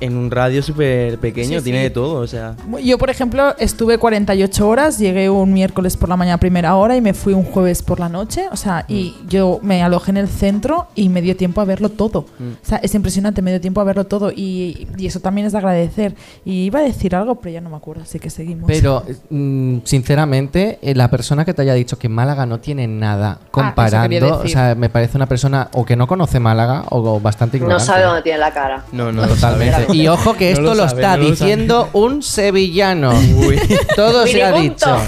en, 0.01 0.17
un 0.17 0.31
radio 0.31 0.63
súper 0.63 1.19
pequeño, 1.19 1.59
Sí, 1.59 1.65
tiene 1.65 1.79
sí. 1.79 1.85
de 1.85 1.91
todo, 1.91 2.21
o 2.21 2.27
sea... 2.27 2.55
Yo, 2.83 2.99
por 2.99 3.11
ejemplo, 3.11 3.55
estuve 3.59 3.99
48 3.99 4.69
horas, 4.69 4.99
llegué 4.99 5.31
un 5.31 5.53
miércoles 5.53 5.97
por 5.97 6.09
la 6.09 6.17
mañana 6.17 6.35
a 6.35 6.39
primera 6.39 6.75
hora 6.77 6.97
y 6.97 7.01
me 7.01 7.15
fui 7.15 7.35
un 7.35 7.45
jueves 7.45 7.83
por 7.83 8.01
la 8.01 8.09
noche. 8.09 8.47
O 8.53 8.57
sea, 8.57 8.85
y 8.89 9.17
yo 9.29 9.61
me 9.63 9.83
alojé 9.83 10.11
en 10.11 10.17
el 10.19 10.29
centro 10.29 10.89
y 10.95 11.09
me 11.09 11.23
dio 11.23 11.37
tiempo 11.37 11.61
a 11.61 11.65
verlo 11.65 11.89
todo. 11.89 12.27
Mm. 12.39 12.53
O 12.63 12.67
sea, 12.67 12.79
es 12.79 12.95
impresionante, 12.95 13.43
me 13.43 13.51
dio 13.51 13.61
tiempo 13.61 13.81
a 13.81 13.85
verlo 13.85 14.05
todo 14.05 14.31
y, 14.31 14.89
y 14.97 15.07
eso 15.07 15.21
también 15.21 15.47
es 15.47 15.53
de 15.53 15.59
agradecer. 15.59 16.15
Y 16.45 16.65
iba 16.65 16.81
a 16.81 16.83
decir 16.83 17.15
algo, 17.15 17.37
pero 17.37 17.53
ya 17.53 17.61
no 17.61 17.71
me 17.71 17.77
acuerdo, 17.77 18.03
así 18.03 18.19
que 18.19 18.31
seguimos. 18.31 18.65
Pero, 18.67 19.03
mm, 19.31 19.79
sinceramente, 19.85 20.79
eh, 20.83 20.95
la 20.95 21.09
persona 21.11 21.45
que 21.45 21.55
te 21.55 21.63
haya 21.63 21.75
dicho 21.75 21.99
que 21.99 22.09
Málaga 22.09 22.47
no 22.47 22.61
tiene 22.61 22.87
nada 22.87 23.35
quería 23.35 23.51
comparando, 23.51 24.41
o 24.41 24.49
sea, 24.49 24.75
me 24.75 24.89
parece 24.89 25.17
una 25.17 25.27
persona 25.27 25.69
o 25.73 25.85
que 25.85 25.97
no 25.97 26.07
conoce 26.07 26.41
Málaga 26.41 26.85
o 26.91 27.21
bastante 27.21 27.59
No 27.59 27.65
ignorante. 27.65 27.87
sabe 27.87 28.05
dónde 28.05 28.23
tiene 28.23 28.39
la 28.39 28.53
cara. 28.53 28.85
No, 28.93 29.13
no, 29.13 29.27
Totalmente. 29.27 29.87
Y 29.93 30.07
ojo 30.09 30.35
que 30.35 30.47
No 30.53 30.59
esto 30.59 30.63
lo 30.63 30.75
lo, 30.75 30.89
sabe, 30.89 31.01
está 31.03 31.17
no 31.17 31.23
lo 31.23 31.23
sabe. 31.25 31.31
diciendo 31.31 31.91
un 31.93 32.23
sevillano. 32.23 33.13
Todo 33.97 34.27
se 34.27 34.43
ha 34.43 34.53
dicho. 34.53 34.87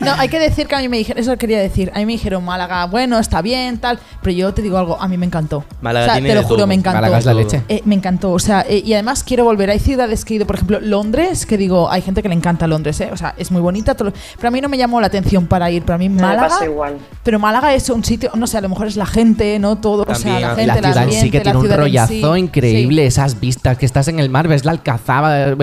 No, 0.00 0.12
hay 0.16 0.28
que 0.28 0.38
decir 0.38 0.68
que 0.68 0.76
a 0.76 0.78
mí 0.78 0.88
me 0.88 0.96
dijeron, 0.96 1.20
eso 1.20 1.36
quería 1.36 1.58
decir, 1.58 1.90
a 1.92 1.98
mí 1.98 2.06
me 2.06 2.12
dijeron 2.12 2.44
Málaga, 2.44 2.86
bueno, 2.86 3.18
está 3.18 3.42
bien, 3.42 3.78
tal, 3.78 3.98
pero 4.22 4.34
yo 4.34 4.54
te 4.54 4.62
digo 4.62 4.78
algo, 4.78 4.96
a 4.98 5.08
mí 5.08 5.18
me 5.18 5.26
encantó. 5.26 5.64
Málaga 5.82 6.06
o 6.06 6.08
sea, 6.08 6.14
tiene 6.14 6.28
te 6.28 6.34
lo 6.36 6.42
juro, 6.44 6.56
todo. 6.58 6.66
me 6.68 6.74
encantó. 6.74 6.96
Málaga 7.00 7.18
es 7.18 7.24
la 7.24 7.34
leche. 7.34 7.62
Eh, 7.68 7.82
me 7.84 7.96
encantó, 7.96 8.30
o 8.30 8.38
sea, 8.38 8.64
eh, 8.68 8.80
y 8.84 8.92
además 8.94 9.24
quiero 9.24 9.42
volver. 9.44 9.70
Hay 9.70 9.80
ciudades 9.80 10.24
que 10.24 10.34
he 10.34 10.36
ido, 10.36 10.46
por 10.46 10.54
ejemplo, 10.54 10.78
Londres, 10.80 11.46
que 11.46 11.58
digo, 11.58 11.90
hay 11.90 12.00
gente 12.02 12.22
que 12.22 12.28
le 12.28 12.36
encanta 12.36 12.68
Londres, 12.68 13.00
¿eh? 13.00 13.10
o 13.12 13.16
sea, 13.16 13.34
es 13.36 13.50
muy 13.50 13.60
bonita, 13.60 13.96
todo 13.96 14.12
pero 14.36 14.48
a 14.48 14.50
mí 14.52 14.60
no 14.60 14.68
me 14.68 14.78
llamó 14.78 15.00
la 15.00 15.08
atención 15.08 15.46
para 15.46 15.68
ir. 15.70 15.82
Pero 15.82 15.96
a 15.96 15.98
mí 15.98 16.08
Me 16.08 16.22
Málaga, 16.22 16.48
pasa 16.48 16.64
igual. 16.64 16.96
pero 17.24 17.38
Málaga 17.40 17.74
es 17.74 17.90
un 17.90 18.04
sitio, 18.04 18.30
no 18.36 18.46
sé, 18.46 18.58
a 18.58 18.60
lo 18.60 18.68
mejor 18.68 18.86
es 18.86 18.96
la 18.96 19.06
gente, 19.06 19.58
no 19.58 19.78
todo, 19.78 20.06
o 20.08 20.14
sea, 20.14 20.34
la 20.34 20.40
la 20.40 20.54
gente, 20.54 20.66
la 20.80 20.92
ciudad 20.92 21.04
en 21.08 21.12
sí 21.20 21.30
que 21.30 21.38
la 21.38 21.42
tiene 21.42 21.58
un 21.58 21.70
rollazo 21.70 22.34
sí. 22.34 22.40
increíble, 22.40 23.04
esas 23.04 23.38
vistas 23.40 23.76
que 23.76 23.84
en 24.06 24.20
el 24.20 24.30
mar, 24.30 24.46
ves 24.46 24.64
la 24.64 24.70
alcazaba, 24.70 25.56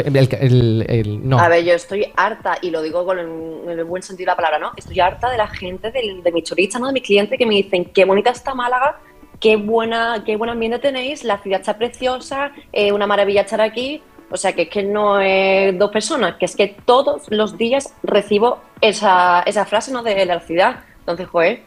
no. 1.24 1.40
A 1.40 1.48
ver, 1.48 1.64
yo 1.64 1.74
estoy 1.74 2.12
harta, 2.18 2.58
y 2.62 2.72
lo 2.72 2.82
digo 2.82 3.06
con 3.06 3.20
el, 3.20 3.28
en 3.72 3.80
el 3.80 3.86
buen 3.86 4.04
sentido 4.04 4.26
de 4.26 4.32
la 4.32 4.36
palabra, 4.36 4.60
¿no? 4.60 4.72
Estoy 4.76 5.00
harta 5.00 5.30
de 5.30 5.38
la 5.38 5.48
gente, 5.48 5.92
del- 5.92 6.22
de, 6.24 6.32
mis 6.32 6.44
turistas, 6.44 6.82
¿no? 6.82 6.88
De 6.88 6.94
mis 6.94 7.04
clientes 7.04 7.38
que 7.38 7.46
me 7.46 7.56
dicen, 7.56 7.86
qué 7.86 8.04
bonita 8.04 8.32
está 8.32 8.54
Málaga, 8.54 9.00
qué 9.40 9.56
buena, 9.56 10.24
qué 10.26 10.36
buen 10.36 10.50
ambiente 10.50 10.80
tenéis, 10.80 11.24
la 11.24 11.38
ciudad 11.38 11.62
está 11.62 11.78
preciosa, 11.78 12.52
es 12.74 12.92
una 12.92 13.08
maravilla 13.08 13.42
estar 13.42 13.62
aquí. 13.62 14.02
O 14.32 14.38
sea, 14.38 14.54
que 14.54 14.64
es 14.64 14.70
que 14.70 14.82
no 14.82 15.20
es 15.20 15.78
dos 15.78 15.92
personas, 15.92 16.36
que 16.38 16.46
es 16.46 16.56
que 16.56 16.76
todos 16.86 17.30
los 17.30 17.58
días 17.60 17.94
recibo 18.02 18.58
esa, 18.82 19.44
esa 19.46 19.66
frase, 19.66 19.92
¿no? 19.92 20.02
De 20.02 20.26
la 20.26 20.40
ciudad. 20.40 20.78
Entonces, 21.00 21.28
joder, 21.28 21.62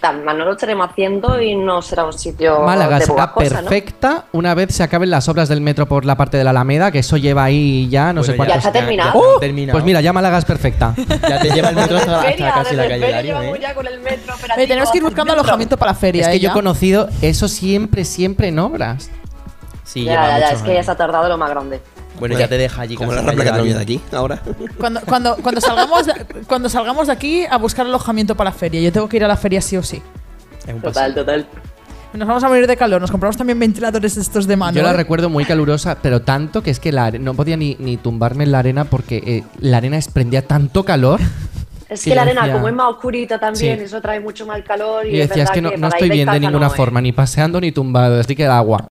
También 0.00 0.36
no 0.38 0.44
lo 0.44 0.52
estaremos 0.52 0.88
haciendo 0.90 1.40
y 1.40 1.54
no 1.54 1.80
será 1.80 2.04
un 2.04 2.12
sitio 2.12 2.60
Málaga 2.62 2.98
de 2.98 3.06
perfecta 3.36 4.24
una 4.32 4.54
vez 4.54 4.74
se 4.74 4.82
acaben 4.82 5.10
las 5.10 5.28
obras 5.28 5.48
del 5.48 5.60
metro 5.60 5.86
por 5.86 6.04
la 6.04 6.16
parte 6.16 6.36
de 6.36 6.44
la 6.44 6.50
Alameda, 6.50 6.90
que 6.90 7.00
eso 7.00 7.16
lleva 7.16 7.44
ahí 7.44 7.88
ya 7.88 8.12
no 8.12 8.24
sé 8.24 8.32
Bueno, 8.32 8.52
Ya 8.52 8.58
está 8.58 8.72
terminado. 8.72 9.12
ya 9.12 9.18
¡Uh! 9.18 9.22
está 9.34 9.40
terminado. 9.40 9.72
Pues 9.76 9.84
mira, 9.84 10.00
ya 10.00 10.12
Málaga 10.12 10.38
es 10.38 10.44
perfecta. 10.44 10.94
Ya 11.28 11.38
te 11.40 11.50
lleva 11.50 11.68
el 11.70 11.76
metro 11.76 11.96
hasta, 11.98 12.16
hasta 12.18 12.30
Feria, 12.30 12.52
casi 12.54 12.74
la 12.76 12.88
calle 12.88 13.22
llevamos 13.22 13.56
¿eh? 13.56 13.60
ya 13.60 13.74
con 13.74 13.86
el 13.86 14.00
metro 14.00 14.34
Oye, 14.34 14.42
operativo 14.42 14.66
tenemos 14.68 14.90
que 14.90 14.98
ir 14.98 15.04
buscando 15.04 15.32
alojamiento 15.32 15.76
para 15.76 15.92
la 15.92 15.98
feria. 15.98 16.22
es 16.22 16.28
que 16.28 16.36
¿eh, 16.36 16.40
yo 16.40 16.50
he 16.50 16.52
conocido 16.52 17.08
eso 17.22 17.48
siempre, 17.48 18.04
siempre 18.04 18.48
en 18.48 18.58
obras. 18.58 19.10
Sí, 19.84 20.04
Ya, 20.04 20.14
ya, 20.14 20.38
ya, 20.38 20.50
es 20.52 20.62
que 20.62 20.74
ya 20.74 20.82
se 20.82 20.90
ha 20.90 20.96
tardado 20.96 21.28
lo 21.28 21.36
más 21.38 21.50
grande. 21.50 21.80
Bueno, 22.18 22.38
ya 22.38 22.46
te 22.48 22.56
deja 22.58 22.82
allí 22.82 22.94
Como 22.96 23.12
la 23.12 23.22
Rambla 23.22 23.44
Cataluña 23.44 23.76
de 23.76 23.82
aquí, 23.82 24.00
ahora. 24.12 24.40
Cuando, 24.78 25.00
cuando, 25.02 25.36
cuando, 25.36 25.60
salgamos 25.60 26.06
de, 26.06 26.12
cuando 26.46 26.68
salgamos 26.68 27.06
de 27.08 27.12
aquí 27.12 27.44
a 27.50 27.56
buscar 27.58 27.86
alojamiento 27.86 28.34
para 28.36 28.50
la 28.50 28.56
feria. 28.56 28.80
Yo 28.80 28.92
tengo 28.92 29.08
que 29.08 29.16
ir 29.16 29.24
a 29.24 29.28
la 29.28 29.36
feria 29.36 29.60
sí 29.60 29.76
o 29.76 29.82
sí. 29.82 30.02
Es 30.66 30.74
un 30.74 30.80
Total, 30.80 31.14
total. 31.14 31.46
Nos 32.12 32.28
vamos 32.28 32.44
a 32.44 32.48
morir 32.48 32.66
de 32.66 32.76
calor. 32.76 33.00
Nos 33.00 33.10
compramos 33.10 33.36
también 33.38 33.58
ventiladores 33.58 34.16
estos 34.18 34.46
de 34.46 34.56
mano. 34.56 34.76
Yo 34.76 34.82
la 34.82 34.90
¿eh? 34.90 34.96
recuerdo 34.96 35.30
muy 35.30 35.44
calurosa, 35.46 35.96
pero 36.02 36.20
tanto 36.20 36.62
que 36.62 36.70
es 36.70 36.78
que 36.78 36.92
la 36.92 37.10
no 37.10 37.32
podía 37.34 37.56
ni, 37.56 37.74
ni 37.80 37.96
tumbarme 37.96 38.44
en 38.44 38.52
la 38.52 38.58
arena 38.58 38.84
porque 38.84 39.16
eh, 39.26 39.44
la 39.60 39.78
arena 39.78 39.96
desprendía 39.96 40.46
tanto 40.46 40.84
calor. 40.84 41.20
Es 41.88 42.04
que 42.04 42.14
la 42.14 42.22
arena, 42.22 42.40
decía- 42.40 42.54
como 42.54 42.68
es 42.68 42.74
más 42.74 42.86
oscurita 42.86 43.38
también, 43.38 43.78
Sí. 43.78 43.84
eso 43.84 44.00
trae 44.00 44.18
mucho 44.18 44.46
más 44.46 44.62
calor. 44.62 45.04
Y, 45.06 45.10
Y 45.10 45.18
decía, 45.18 45.42
es 45.44 45.50
que 45.50 45.60
no, 45.60 45.72
no 45.76 45.88
estoy 45.88 46.08
bien 46.08 46.26
de 46.30 46.40
ninguna 46.40 46.66
no 46.68 46.72
es". 46.72 46.74
forma, 46.74 47.02
ni 47.02 47.12
paseando 47.12 47.60
ni 47.60 47.70
tumbado, 47.70 48.18
así 48.18 48.34
que 48.34 48.46
el 48.46 48.50
agua. 48.50 48.80